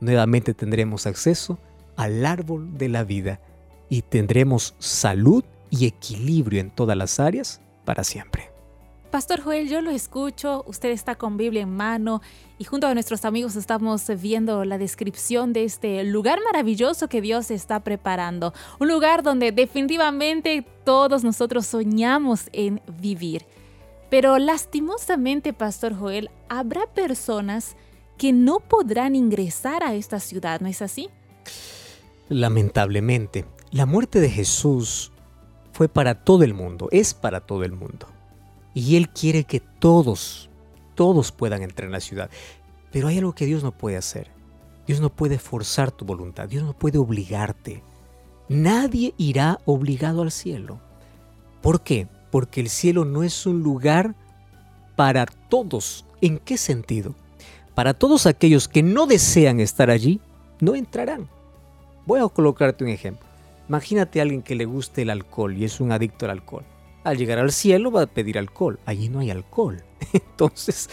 nuevamente 0.00 0.54
tendremos 0.54 1.06
acceso 1.06 1.58
al 1.96 2.26
árbol 2.26 2.76
de 2.76 2.88
la 2.88 3.04
vida 3.04 3.40
y 3.88 4.02
tendremos 4.02 4.74
salud 4.78 5.44
y 5.70 5.86
equilibrio 5.86 6.60
en 6.60 6.70
todas 6.70 6.96
las 6.96 7.20
áreas 7.20 7.60
para 7.84 8.04
siempre. 8.04 8.54
Pastor 9.14 9.42
Joel, 9.42 9.68
yo 9.68 9.80
lo 9.80 9.92
escucho, 9.92 10.64
usted 10.66 10.88
está 10.88 11.14
con 11.14 11.36
Biblia 11.36 11.62
en 11.62 11.70
mano 11.70 12.20
y 12.58 12.64
junto 12.64 12.88
a 12.88 12.94
nuestros 12.94 13.24
amigos 13.24 13.54
estamos 13.54 14.08
viendo 14.20 14.64
la 14.64 14.76
descripción 14.76 15.52
de 15.52 15.62
este 15.62 16.02
lugar 16.02 16.40
maravilloso 16.44 17.08
que 17.08 17.20
Dios 17.20 17.52
está 17.52 17.78
preparando. 17.78 18.52
Un 18.80 18.88
lugar 18.88 19.22
donde 19.22 19.52
definitivamente 19.52 20.66
todos 20.82 21.22
nosotros 21.22 21.64
soñamos 21.64 22.48
en 22.52 22.82
vivir. 23.00 23.46
Pero 24.10 24.38
lastimosamente, 24.38 25.52
Pastor 25.52 25.96
Joel, 25.96 26.28
habrá 26.48 26.88
personas 26.88 27.76
que 28.16 28.32
no 28.32 28.60
podrán 28.60 29.16
ingresar 29.16 29.82
a 29.82 29.94
esta 29.94 30.20
ciudad, 30.20 30.60
¿no 30.60 30.68
es 30.68 30.82
así? 30.82 31.08
Lamentablemente, 32.28 33.44
la 33.70 33.86
muerte 33.86 34.20
de 34.20 34.30
Jesús 34.30 35.12
fue 35.72 35.88
para 35.88 36.24
todo 36.24 36.44
el 36.44 36.54
mundo, 36.54 36.88
es 36.92 37.14
para 37.14 37.40
todo 37.40 37.64
el 37.64 37.72
mundo. 37.72 38.06
Y 38.72 38.96
Él 38.96 39.08
quiere 39.08 39.44
que 39.44 39.60
todos, 39.60 40.48
todos 40.94 41.32
puedan 41.32 41.62
entrar 41.62 41.86
en 41.86 41.92
la 41.92 42.00
ciudad. 42.00 42.30
Pero 42.92 43.08
hay 43.08 43.18
algo 43.18 43.34
que 43.34 43.46
Dios 43.46 43.62
no 43.62 43.72
puede 43.72 43.96
hacer. 43.96 44.30
Dios 44.86 45.00
no 45.00 45.10
puede 45.10 45.38
forzar 45.38 45.90
tu 45.90 46.04
voluntad, 46.04 46.48
Dios 46.48 46.64
no 46.64 46.74
puede 46.74 46.98
obligarte. 46.98 47.82
Nadie 48.48 49.14
irá 49.16 49.58
obligado 49.64 50.22
al 50.22 50.30
cielo. 50.30 50.80
¿Por 51.62 51.82
qué? 51.82 52.08
Porque 52.30 52.60
el 52.60 52.68
cielo 52.68 53.04
no 53.04 53.22
es 53.22 53.46
un 53.46 53.62
lugar 53.62 54.14
para 54.96 55.26
todos. 55.26 56.04
¿En 56.20 56.38
qué 56.38 56.58
sentido? 56.58 57.14
Para 57.74 57.92
todos 57.92 58.26
aquellos 58.26 58.68
que 58.68 58.84
no 58.84 59.06
desean 59.06 59.58
estar 59.58 59.90
allí, 59.90 60.20
no 60.60 60.76
entrarán. 60.76 61.28
Voy 62.06 62.20
a 62.20 62.28
colocarte 62.28 62.84
un 62.84 62.90
ejemplo. 62.90 63.26
Imagínate 63.68 64.20
a 64.20 64.22
alguien 64.22 64.42
que 64.42 64.54
le 64.54 64.64
guste 64.64 65.02
el 65.02 65.10
alcohol 65.10 65.56
y 65.56 65.64
es 65.64 65.80
un 65.80 65.90
adicto 65.90 66.26
al 66.26 66.32
alcohol. 66.32 66.64
Al 67.02 67.16
llegar 67.16 67.38
al 67.38 67.50
cielo 67.50 67.90
va 67.90 68.02
a 68.02 68.06
pedir 68.06 68.38
alcohol. 68.38 68.78
Allí 68.86 69.08
no 69.08 69.18
hay 69.18 69.30
alcohol. 69.30 69.82
Entonces 70.12 70.88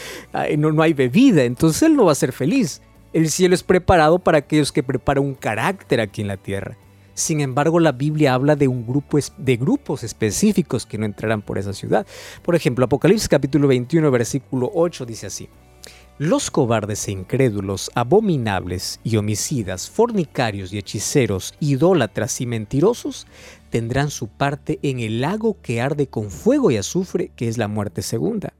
no, 0.57 0.81
hay 0.81 0.93
bebida. 0.93 1.43
Entonces 1.43 1.83
él 1.83 1.95
no 1.95 2.05
va 2.05 2.13
a 2.13 2.15
ser 2.15 2.31
feliz. 2.31 2.81
El 3.13 3.29
cielo 3.29 3.53
es 3.53 3.61
preparado 3.61 4.17
para 4.17 4.39
aquellos 4.39 4.71
que 4.71 4.81
preparan 4.81 5.23
un 5.23 5.35
carácter 5.35 6.01
aquí 6.01 6.21
en 6.21 6.29
la 6.29 6.37
tierra. 6.37 6.77
Sin 7.13 7.41
embargo, 7.41 7.79
la 7.79 7.91
Biblia 7.91 8.33
habla 8.33 8.55
de 8.55 8.67
un 8.67 8.87
grupo 8.87 9.19
de 9.37 9.57
grupos 9.57 10.03
específicos 10.03 10.85
que 10.85 10.97
no 10.97 11.05
entrarán 11.05 11.41
por 11.41 11.57
esa 11.57 11.73
ciudad. 11.73 12.07
Por 12.41 12.55
ejemplo, 12.55 12.85
Apocalipsis 12.85 13.27
capítulo 13.27 13.67
21, 13.67 14.09
versículo 14.09 14.71
8 14.73 15.05
dice 15.05 15.27
así: 15.27 15.49
Los 16.21 16.51
cobardes 16.51 17.07
e 17.07 17.13
incrédulos, 17.13 17.89
abominables 17.95 18.99
y 19.03 19.17
homicidas, 19.17 19.89
fornicarios 19.89 20.71
y 20.71 20.77
hechiceros, 20.77 21.55
idólatras 21.59 22.41
y 22.41 22.45
mentirosos 22.45 23.25
tendrán 23.71 24.11
su 24.11 24.27
parte 24.27 24.77
en 24.83 24.99
el 24.99 25.19
lago 25.19 25.59
que 25.63 25.81
arde 25.81 26.05
con 26.05 26.29
fuego 26.29 26.69
y 26.69 26.77
azufre, 26.77 27.31
que 27.35 27.47
es 27.47 27.57
la 27.57 27.67
muerte 27.67 28.03
segunda. 28.03 28.53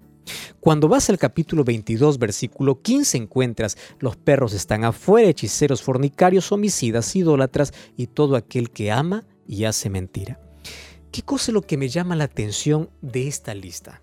Cuando 0.60 0.88
vas 0.88 1.12
al 1.12 1.20
capítulo 1.20 1.64
22, 1.64 2.18
versículo 2.18 2.82
15, 2.82 3.20
encuentras 3.20 3.78
los 4.00 4.18
perros 4.18 4.54
están 4.54 4.84
afuera, 4.84 5.30
hechiceros, 5.30 5.84
fornicarios, 5.84 6.52
homicidas, 6.52 7.16
idólatras 7.16 7.76
y 7.96 8.08
todo 8.08 8.38
aquel 8.38 8.72
que 8.72 8.90
ama 8.90 9.24
y 9.48 9.66
hace 9.66 9.92
mentira. 9.92 10.40
¿Qué 11.12 11.22
cosa 11.22 11.52
es 11.52 11.54
lo 11.54 11.62
que 11.62 11.78
me 11.78 11.90
llama 11.90 12.16
la 12.16 12.24
atención 12.24 12.90
de 13.04 13.28
esta 13.28 13.54
lista? 13.54 14.01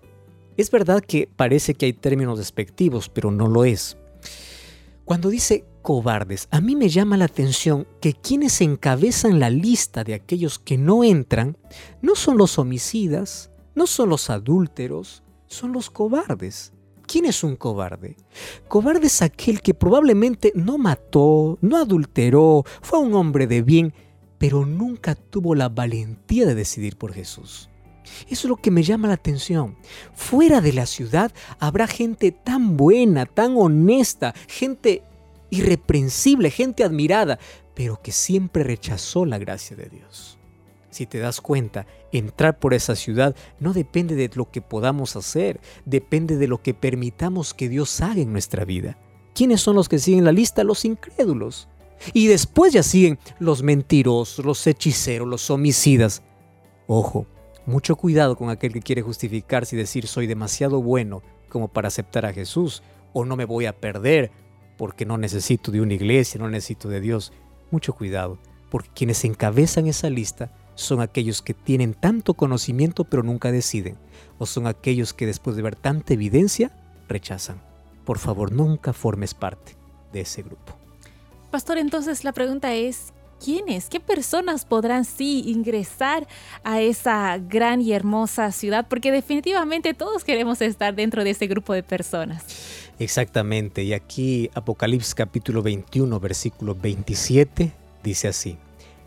Es 0.59 0.71
verdad 0.71 1.01
que 1.01 1.29
parece 1.33 1.73
que 1.73 1.85
hay 1.85 1.93
términos 1.93 2.37
despectivos, 2.37 3.07
pero 3.07 3.31
no 3.31 3.47
lo 3.47 3.63
es. 3.63 3.95
Cuando 5.05 5.29
dice 5.29 5.63
cobardes, 5.81 6.49
a 6.51 6.59
mí 6.59 6.75
me 6.75 6.89
llama 6.89 7.15
la 7.15 7.23
atención 7.23 7.87
que 8.01 8.11
quienes 8.11 8.59
encabezan 8.59 9.39
la 9.39 9.49
lista 9.49 10.03
de 10.03 10.15
aquellos 10.15 10.59
que 10.59 10.77
no 10.77 11.05
entran 11.05 11.55
no 12.01 12.13
son 12.15 12.37
los 12.37 12.59
homicidas, 12.59 13.51
no 13.73 13.87
son 13.87 14.09
los 14.09 14.29
adúlteros, 14.29 15.23
son 15.47 15.71
los 15.71 15.89
cobardes. 15.89 16.73
¿Quién 17.07 17.23
es 17.23 17.41
un 17.45 17.55
cobarde? 17.55 18.17
Cobarde 18.67 19.07
es 19.07 19.21
aquel 19.21 19.61
que 19.61 19.73
probablemente 19.73 20.51
no 20.55 20.77
mató, 20.77 21.57
no 21.61 21.77
adulteró, 21.77 22.65
fue 22.81 22.99
un 22.99 23.13
hombre 23.13 23.47
de 23.47 23.61
bien, 23.61 23.93
pero 24.37 24.65
nunca 24.65 25.15
tuvo 25.15 25.55
la 25.55 25.69
valentía 25.69 26.45
de 26.45 26.55
decidir 26.55 26.97
por 26.97 27.13
Jesús. 27.13 27.69
Eso 28.27 28.47
es 28.47 28.49
lo 28.49 28.55
que 28.57 28.71
me 28.71 28.83
llama 28.83 29.07
la 29.07 29.15
atención. 29.15 29.77
Fuera 30.13 30.61
de 30.61 30.73
la 30.73 30.85
ciudad 30.85 31.31
habrá 31.59 31.87
gente 31.87 32.31
tan 32.31 32.77
buena, 32.77 33.25
tan 33.25 33.55
honesta, 33.57 34.33
gente 34.47 35.03
irreprensible, 35.49 36.51
gente 36.51 36.83
admirada, 36.83 37.39
pero 37.73 38.01
que 38.01 38.11
siempre 38.11 38.63
rechazó 38.63 39.25
la 39.25 39.37
gracia 39.37 39.75
de 39.75 39.89
Dios. 39.89 40.37
Si 40.89 41.05
te 41.05 41.19
das 41.19 41.39
cuenta, 41.39 41.85
entrar 42.11 42.59
por 42.59 42.73
esa 42.73 42.95
ciudad 42.95 43.35
no 43.59 43.73
depende 43.73 44.15
de 44.15 44.29
lo 44.33 44.49
que 44.49 44.61
podamos 44.61 45.15
hacer, 45.15 45.59
depende 45.85 46.37
de 46.37 46.47
lo 46.47 46.61
que 46.61 46.73
permitamos 46.73 47.53
que 47.53 47.69
Dios 47.69 48.01
haga 48.01 48.21
en 48.21 48.31
nuestra 48.31 48.65
vida. 48.65 48.97
¿Quiénes 49.35 49.61
son 49.61 49.75
los 49.75 49.87
que 49.87 49.99
siguen 49.99 50.25
la 50.25 50.31
lista? 50.31 50.63
Los 50.63 50.85
incrédulos. 50.85 51.67
Y 52.13 52.27
después 52.27 52.73
ya 52.73 52.83
siguen 52.83 53.19
los 53.39 53.61
mentirosos, 53.61 54.43
los 54.43 54.65
hechiceros, 54.65 55.27
los 55.27 55.49
homicidas. 55.49 56.23
Ojo, 56.87 57.27
mucho 57.65 57.95
cuidado 57.95 58.35
con 58.35 58.49
aquel 58.49 58.73
que 58.73 58.81
quiere 58.81 59.01
justificarse 59.01 59.75
y 59.75 59.79
decir 59.79 60.07
soy 60.07 60.27
demasiado 60.27 60.81
bueno 60.81 61.21
como 61.49 61.67
para 61.67 61.87
aceptar 61.87 62.25
a 62.25 62.33
Jesús 62.33 62.83
o 63.13 63.25
no 63.25 63.35
me 63.35 63.45
voy 63.45 63.65
a 63.65 63.75
perder 63.75 64.31
porque 64.77 65.05
no 65.05 65.17
necesito 65.17 65.71
de 65.71 65.81
una 65.81 65.93
iglesia, 65.93 66.39
no 66.39 66.49
necesito 66.49 66.87
de 66.87 67.01
Dios. 67.01 67.33
Mucho 67.69 67.93
cuidado, 67.93 68.39
porque 68.69 68.89
quienes 68.93 69.25
encabezan 69.25 69.87
esa 69.87 70.09
lista 70.09 70.51
son 70.75 71.01
aquellos 71.01 71.41
que 71.41 71.53
tienen 71.53 71.93
tanto 71.93 72.33
conocimiento 72.33 73.03
pero 73.03 73.21
nunca 73.21 73.51
deciden, 73.51 73.97
o 74.37 74.45
son 74.45 74.67
aquellos 74.67 75.13
que 75.13 75.25
después 75.25 75.55
de 75.55 75.61
ver 75.61 75.75
tanta 75.75 76.13
evidencia 76.13 76.71
rechazan. 77.09 77.61
Por 78.05 78.19
favor, 78.19 78.51
nunca 78.51 78.93
formes 78.93 79.33
parte 79.33 79.75
de 80.13 80.21
ese 80.21 80.41
grupo. 80.41 80.73
Pastor, 81.51 81.77
entonces 81.77 82.23
la 82.23 82.31
pregunta 82.31 82.73
es, 82.73 83.11
quiénes, 83.43 83.89
qué 83.89 83.99
personas 83.99 84.65
podrán 84.65 85.05
sí 85.05 85.43
ingresar 85.47 86.27
a 86.63 86.81
esa 86.81 87.37
gran 87.37 87.81
y 87.81 87.93
hermosa 87.93 88.51
ciudad, 88.51 88.87
porque 88.87 89.11
definitivamente 89.11 89.93
todos 89.93 90.23
queremos 90.23 90.61
estar 90.61 90.95
dentro 90.95 91.23
de 91.23 91.31
ese 91.31 91.47
grupo 91.47 91.73
de 91.73 91.83
personas. 91.83 92.43
Exactamente, 92.99 93.83
y 93.83 93.93
aquí 93.93 94.49
Apocalipsis 94.53 95.15
capítulo 95.15 95.61
21, 95.61 96.19
versículo 96.19 96.75
27 96.75 97.71
dice 98.03 98.27
así, 98.27 98.57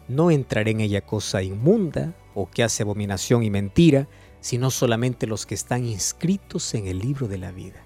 no 0.08 0.30
entraré 0.30 0.72
en 0.72 0.80
ella 0.80 1.02
cosa 1.02 1.42
inmunda 1.42 2.14
o 2.34 2.48
que 2.50 2.62
hace 2.62 2.82
abominación 2.82 3.42
y 3.42 3.50
mentira, 3.50 4.08
sino 4.40 4.70
solamente 4.70 5.26
los 5.26 5.46
que 5.46 5.54
están 5.54 5.84
inscritos 5.84 6.74
en 6.74 6.86
el 6.86 6.98
libro 6.98 7.28
de 7.28 7.38
la 7.38 7.52
vida. 7.52 7.84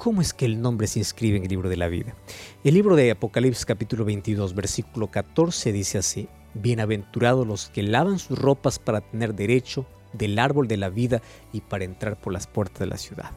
¿Cómo 0.00 0.22
es 0.22 0.32
que 0.32 0.46
el 0.46 0.62
nombre 0.62 0.86
se 0.86 0.98
inscribe 0.98 1.36
en 1.36 1.42
el 1.42 1.50
libro 1.50 1.68
de 1.68 1.76
la 1.76 1.88
vida? 1.88 2.16
El 2.64 2.72
libro 2.72 2.96
de 2.96 3.10
Apocalipsis 3.10 3.66
capítulo 3.66 4.06
22 4.06 4.54
versículo 4.54 5.10
14 5.10 5.72
dice 5.72 5.98
así, 5.98 6.26
Bienaventurados 6.54 7.46
los 7.46 7.68
que 7.68 7.82
lavan 7.82 8.18
sus 8.18 8.38
ropas 8.38 8.78
para 8.78 9.02
tener 9.02 9.34
derecho 9.34 9.84
del 10.14 10.38
árbol 10.38 10.68
de 10.68 10.78
la 10.78 10.88
vida 10.88 11.20
y 11.52 11.60
para 11.60 11.84
entrar 11.84 12.18
por 12.18 12.32
las 12.32 12.46
puertas 12.46 12.78
de 12.80 12.86
la 12.86 12.96
ciudad. 12.96 13.32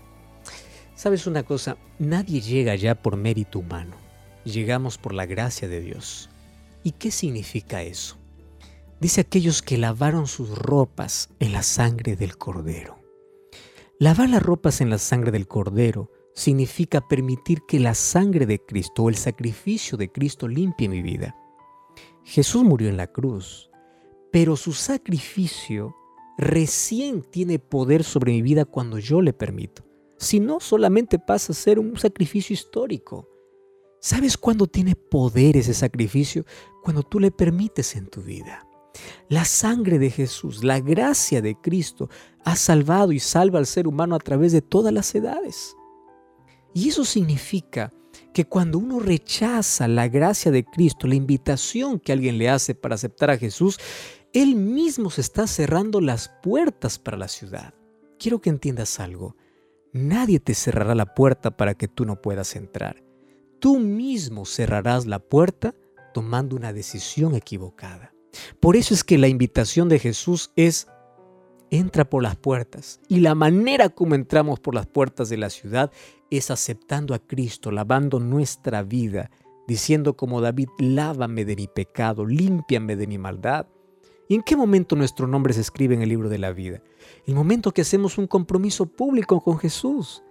¿Sabes 0.95 1.27
una 1.27 1.43
cosa? 1.43 1.75
Nadie 1.99 2.39
llega 2.39 2.71
allá 2.71 2.95
por 2.95 3.17
mérito 3.17 3.59
humano. 3.59 3.97
Llegamos 4.45 4.97
por 4.97 5.13
la 5.13 5.25
gracia 5.25 5.67
de 5.67 5.81
Dios. 5.81 6.29
¿Y 6.81 6.91
qué 6.91 7.11
significa 7.11 7.83
eso? 7.83 8.15
Dice 9.01 9.19
aquellos 9.19 9.61
que 9.61 9.77
lavaron 9.77 10.27
sus 10.27 10.57
ropas 10.57 11.27
en 11.41 11.51
la 11.51 11.61
sangre 11.61 12.15
del 12.15 12.37
cordero. 12.37 12.99
Lavar 13.99 14.29
las 14.29 14.41
ropas 14.41 14.79
en 14.79 14.89
la 14.89 14.97
sangre 14.97 15.31
del 15.31 15.45
cordero 15.45 16.09
significa 16.33 17.07
permitir 17.07 17.61
que 17.67 17.79
la 17.79 17.93
sangre 17.93 18.45
de 18.45 18.59
Cristo 18.59 19.03
o 19.03 19.09
el 19.09 19.15
sacrificio 19.15 19.97
de 19.97 20.11
Cristo 20.11 20.47
limpie 20.47 20.89
mi 20.89 21.01
vida. 21.01 21.35
Jesús 22.23 22.63
murió 22.63 22.89
en 22.89 22.97
la 22.97 23.07
cruz, 23.07 23.69
pero 24.31 24.55
su 24.55 24.73
sacrificio 24.73 25.95
recién 26.37 27.21
tiene 27.21 27.59
poder 27.59 28.03
sobre 28.03 28.31
mi 28.31 28.41
vida 28.41 28.65
cuando 28.65 28.97
yo 28.97 29.21
le 29.21 29.33
permito. 29.33 29.83
Si 30.17 30.39
no, 30.39 30.59
solamente 30.59 31.19
pasa 31.19 31.51
a 31.51 31.55
ser 31.55 31.79
un 31.79 31.97
sacrificio 31.97 32.53
histórico. 32.53 33.29
¿Sabes 33.99 34.37
cuándo 34.37 34.67
tiene 34.67 34.95
poder 34.95 35.57
ese 35.57 35.73
sacrificio? 35.73 36.45
Cuando 36.83 37.03
tú 37.03 37.19
le 37.19 37.31
permites 37.31 37.95
en 37.95 38.07
tu 38.07 38.21
vida. 38.21 38.67
La 39.27 39.45
sangre 39.45 39.99
de 39.99 40.09
Jesús, 40.09 40.63
la 40.63 40.79
gracia 40.79 41.41
de 41.41 41.55
Cristo, 41.55 42.09
ha 42.43 42.55
salvado 42.55 43.11
y 43.11 43.19
salva 43.19 43.59
al 43.59 43.65
ser 43.65 43.87
humano 43.87 44.15
a 44.15 44.19
través 44.19 44.51
de 44.51 44.61
todas 44.61 44.93
las 44.93 45.13
edades. 45.15 45.75
Y 46.73 46.89
eso 46.89 47.05
significa 47.05 47.91
que 48.33 48.45
cuando 48.45 48.79
uno 48.79 48.99
rechaza 48.99 49.87
la 49.87 50.07
gracia 50.07 50.51
de 50.51 50.63
Cristo, 50.63 51.07
la 51.07 51.15
invitación 51.15 51.99
que 51.99 52.11
alguien 52.11 52.37
le 52.37 52.49
hace 52.49 52.75
para 52.75 52.95
aceptar 52.95 53.29
a 53.29 53.37
Jesús, 53.37 53.79
él 54.33 54.55
mismo 54.55 55.11
se 55.11 55.21
está 55.21 55.45
cerrando 55.45 56.01
las 56.01 56.31
puertas 56.41 56.97
para 56.97 57.17
la 57.17 57.27
ciudad. 57.27 57.73
Quiero 58.17 58.41
que 58.41 58.49
entiendas 58.49 58.99
algo. 58.99 59.35
Nadie 59.91 60.39
te 60.39 60.55
cerrará 60.55 60.95
la 60.95 61.13
puerta 61.13 61.55
para 61.55 61.75
que 61.75 61.87
tú 61.87 62.05
no 62.05 62.19
puedas 62.21 62.55
entrar. 62.55 63.03
Tú 63.59 63.79
mismo 63.79 64.45
cerrarás 64.45 65.05
la 65.05 65.19
puerta 65.19 65.75
tomando 66.13 66.55
una 66.55 66.73
decisión 66.73 67.35
equivocada. 67.35 68.13
Por 68.59 68.75
eso 68.75 68.93
es 68.93 69.03
que 69.03 69.19
la 69.19 69.27
invitación 69.27 69.89
de 69.89 69.99
Jesús 69.99 70.51
es 70.55 70.87
entra 71.69 72.09
por 72.09 72.23
las 72.23 72.35
puertas. 72.35 72.99
Y 73.07 73.19
la 73.19 73.35
manera 73.35 73.89
como 73.89 74.15
entramos 74.15 74.59
por 74.59 74.75
las 74.75 74.87
puertas 74.87 75.29
de 75.29 75.37
la 75.37 75.49
ciudad 75.49 75.91
es 76.37 76.51
aceptando 76.51 77.13
a 77.13 77.19
Cristo, 77.19 77.71
lavando 77.71 78.19
nuestra 78.19 78.83
vida, 78.83 79.31
diciendo 79.67 80.15
como 80.15 80.41
David, 80.41 80.69
lávame 80.79 81.45
de 81.45 81.55
mi 81.55 81.67
pecado, 81.67 82.25
límpiame 82.25 82.95
de 82.95 83.07
mi 83.07 83.17
maldad. 83.17 83.67
¿Y 84.27 84.35
en 84.35 84.41
qué 84.41 84.55
momento 84.55 84.95
nuestro 84.95 85.27
nombre 85.27 85.53
se 85.53 85.61
escribe 85.61 85.95
en 85.95 86.01
el 86.01 86.09
libro 86.09 86.29
de 86.29 86.37
la 86.37 86.51
vida? 86.51 86.81
El 87.25 87.35
momento 87.35 87.71
que 87.71 87.81
hacemos 87.81 88.17
un 88.17 88.27
compromiso 88.27 88.85
público 88.85 89.41
con 89.41 89.57
Jesús 89.59 90.23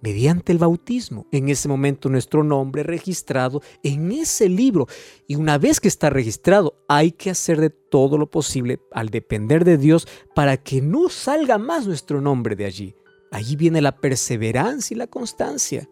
mediante 0.00 0.52
el 0.52 0.58
bautismo. 0.58 1.26
En 1.32 1.48
ese 1.48 1.68
momento 1.68 2.08
nuestro 2.08 2.44
nombre 2.44 2.82
registrado 2.82 3.62
en 3.82 4.12
ese 4.12 4.48
libro. 4.48 4.86
Y 5.26 5.36
una 5.36 5.58
vez 5.58 5.80
que 5.80 5.88
está 5.88 6.10
registrado, 6.10 6.82
hay 6.88 7.12
que 7.12 7.30
hacer 7.30 7.60
de 7.60 7.70
todo 7.70 8.18
lo 8.18 8.30
posible 8.30 8.80
al 8.92 9.08
depender 9.10 9.64
de 9.64 9.78
Dios 9.78 10.06
para 10.34 10.56
que 10.56 10.80
no 10.80 11.08
salga 11.08 11.58
más 11.58 11.86
nuestro 11.86 12.20
nombre 12.20 12.56
de 12.56 12.64
allí. 12.64 12.94
Allí 13.30 13.56
viene 13.56 13.80
la 13.80 13.96
perseverancia 13.96 14.94
y 14.94 14.98
la 14.98 15.06
constancia. 15.06 15.88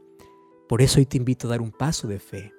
Por 0.68 0.82
eso 0.82 0.98
hoy 0.98 1.06
te 1.06 1.16
invito 1.16 1.46
a 1.46 1.50
dar 1.50 1.60
un 1.60 1.72
paso 1.72 2.08
de 2.08 2.18
fe. 2.18 2.52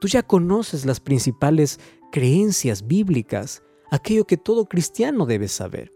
Tú 0.00 0.08
ya 0.08 0.22
conoces 0.22 0.84
las 0.84 1.00
principales 1.00 1.80
creencias 2.12 2.86
bíblicas, 2.86 3.62
aquello 3.90 4.26
que 4.26 4.36
todo 4.36 4.66
cristiano 4.66 5.26
debe 5.26 5.48
saber. 5.48 5.90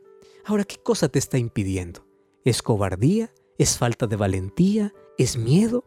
Ahora, 0.45 0.65
¿qué 0.65 0.77
cosa 0.77 1.09
te 1.09 1.19
está 1.19 1.39
impidiendo? 1.39 2.07
¿Es 2.45 2.63
cobardía? 2.63 3.33
¿Es 3.59 3.77
falta 3.77 4.07
de 4.07 4.17
valentía? 4.17 4.95
¿Es 5.19 5.37
miedo? 5.37 5.85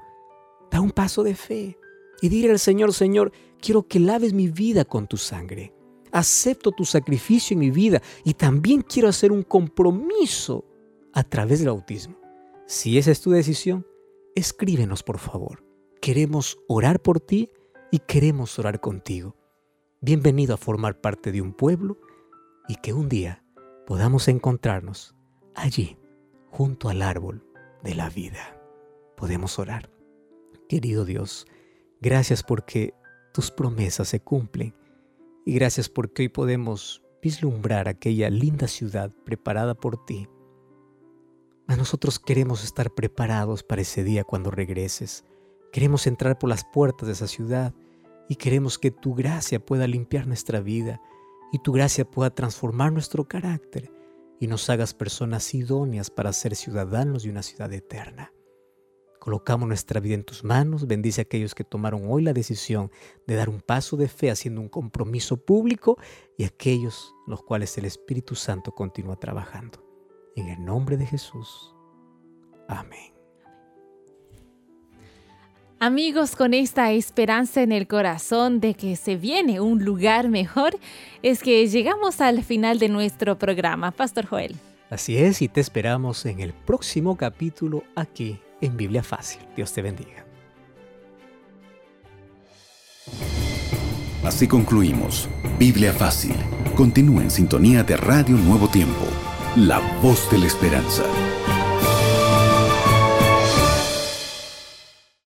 Da 0.70 0.80
un 0.80 0.92
paso 0.92 1.24
de 1.24 1.36
fe 1.36 1.78
y 2.24 2.30
dile 2.30 2.52
al 2.52 2.60
Señor, 2.60 2.94
Señor, 2.94 3.34
quiero 3.60 3.86
que 3.86 4.00
laves 4.00 4.32
mi 4.32 4.48
vida 4.48 4.86
con 4.86 5.08
tu 5.08 5.18
sangre. 5.18 5.74
Acepto 6.14 6.72
tu 6.72 6.86
sacrificio 6.86 7.54
en 7.54 7.60
mi 7.60 7.70
vida 7.70 8.02
y 8.24 8.36
también 8.36 8.82
quiero 8.82 9.10
hacer 9.10 9.34
un 9.34 9.44
compromiso 9.44 10.64
a 11.12 11.26
través 11.26 11.60
del 11.60 11.68
bautismo. 11.68 12.23
Si 12.74 12.98
esa 12.98 13.12
es 13.12 13.22
tu 13.22 13.30
decisión, 13.30 13.86
escríbenos 14.34 15.04
por 15.04 15.20
favor. 15.20 15.64
Queremos 16.02 16.58
orar 16.68 17.04
por 17.04 17.20
ti 17.20 17.52
y 17.92 18.00
queremos 18.00 18.58
orar 18.58 18.80
contigo. 18.80 19.36
Bienvenido 20.02 20.56
a 20.56 20.58
formar 20.58 21.00
parte 21.00 21.32
de 21.32 21.40
un 21.44 21.54
pueblo 21.54 22.00
y 22.68 22.78
que 22.78 22.92
un 22.92 23.10
día 23.10 23.46
podamos 23.86 24.28
encontrarnos 24.28 25.14
allí, 25.54 26.00
junto 26.50 26.90
al 26.90 27.04
árbol 27.04 27.46
de 27.84 27.94
la 27.94 28.10
vida. 28.10 28.60
Podemos 29.18 29.60
orar. 29.60 29.92
Querido 30.68 31.06
Dios, 31.06 31.46
gracias 32.02 32.42
porque 32.42 32.96
tus 33.36 33.52
promesas 33.52 34.08
se 34.08 34.20
cumplen 34.20 34.74
y 35.46 35.54
gracias 35.54 35.90
porque 35.90 36.24
hoy 36.24 36.30
podemos 36.30 37.04
vislumbrar 37.22 37.88
aquella 37.88 38.32
linda 38.32 38.68
ciudad 38.68 39.12
preparada 39.26 39.76
por 39.76 40.04
ti. 40.06 40.28
A 41.68 41.78
nosotros 41.78 42.20
queremos 42.20 42.64
estar 42.64 42.92
preparados 42.92 43.64
para 43.64 43.82
ese 43.82 44.04
día 44.04 44.26
cuando 44.26 44.52
regreses. 44.52 45.24
Queremos 45.72 46.08
entrar 46.08 46.38
por 46.38 46.50
las 46.50 46.66
puertas 46.66 47.08
de 47.08 47.14
esa 47.14 47.28
ciudad 47.28 47.74
y 48.28 48.36
queremos 48.36 48.78
que 48.78 48.92
tu 48.92 49.16
gracia 49.16 49.64
pueda 49.64 49.88
limpiar 49.88 50.28
nuestra 50.28 50.60
vida 50.60 51.02
y 51.54 51.60
tu 51.60 51.72
gracia 51.72 52.04
pueda 52.04 52.32
transformar 52.32 52.92
nuestro 52.92 53.28
carácter 53.28 53.92
y 54.42 54.48
nos 54.48 54.70
hagas 54.70 54.94
personas 54.94 55.54
idóneas 55.54 56.10
para 56.10 56.34
ser 56.34 56.56
ciudadanos 56.56 57.24
de 57.24 57.30
una 57.30 57.44
ciudad 57.44 57.72
eterna. 57.72 58.34
Colocamos 59.20 59.70
nuestra 59.70 60.02
vida 60.02 60.16
en 60.16 60.26
tus 60.26 60.44
manos, 60.44 60.86
bendice 60.86 61.22
a 61.22 61.24
aquellos 61.24 61.56
que 61.56 61.64
tomaron 61.64 62.04
hoy 62.10 62.24
la 62.24 62.34
decisión 62.34 62.92
de 63.26 63.36
dar 63.36 63.48
un 63.48 63.62
paso 63.62 63.96
de 63.96 64.10
fe 64.10 64.30
haciendo 64.30 64.60
un 64.60 64.68
compromiso 64.68 65.38
público 65.38 65.98
y 66.38 66.44
aquellos 66.44 67.16
los 67.26 67.42
cuales 67.42 67.78
el 67.78 67.86
Espíritu 67.86 68.36
Santo 68.36 68.74
continúa 68.74 69.16
trabajando. 69.16 69.83
En 70.36 70.50
el 70.50 70.64
nombre 70.64 70.98
de 70.98 71.06
Jesús. 71.06 71.74
Amén. 72.68 73.14
Amigos, 75.80 76.38
con 76.38 76.54
esta 76.54 76.92
esperanza 76.94 77.62
en 77.62 77.74
el 77.74 77.88
corazón 77.88 78.62
de 78.62 78.74
que 78.74 78.96
se 78.96 79.18
viene 79.18 79.60
un 79.60 79.84
lugar 79.84 80.30
mejor, 80.30 80.80
es 81.22 81.44
que 81.44 81.68
llegamos 81.68 82.22
al 82.22 82.42
final 82.44 82.80
de 82.80 82.88
nuestro 82.88 83.38
programa. 83.38 83.92
Pastor 83.92 84.26
Joel. 84.26 84.56
Así 84.90 85.18
es, 85.18 85.42
y 85.42 85.50
te 85.50 85.60
esperamos 85.60 86.26
en 86.26 86.40
el 86.40 86.54
próximo 86.54 87.18
capítulo 87.18 87.84
aquí 87.96 88.40
en 88.62 88.78
Biblia 88.78 89.04
Fácil. 89.04 89.42
Dios 89.58 89.74
te 89.74 89.82
bendiga. 89.82 90.26
Así 94.24 94.48
concluimos. 94.48 95.28
Biblia 95.60 95.92
Fácil. 95.92 96.36
Continúa 96.76 97.24
en 97.24 97.30
sintonía 97.30 97.84
de 97.84 97.98
Radio 97.98 98.38
Nuevo 98.38 98.70
Tiempo, 98.70 99.06
la 99.56 99.80
voz 100.02 100.30
de 100.32 100.40
la 100.40 100.48
esperanza. 100.48 101.04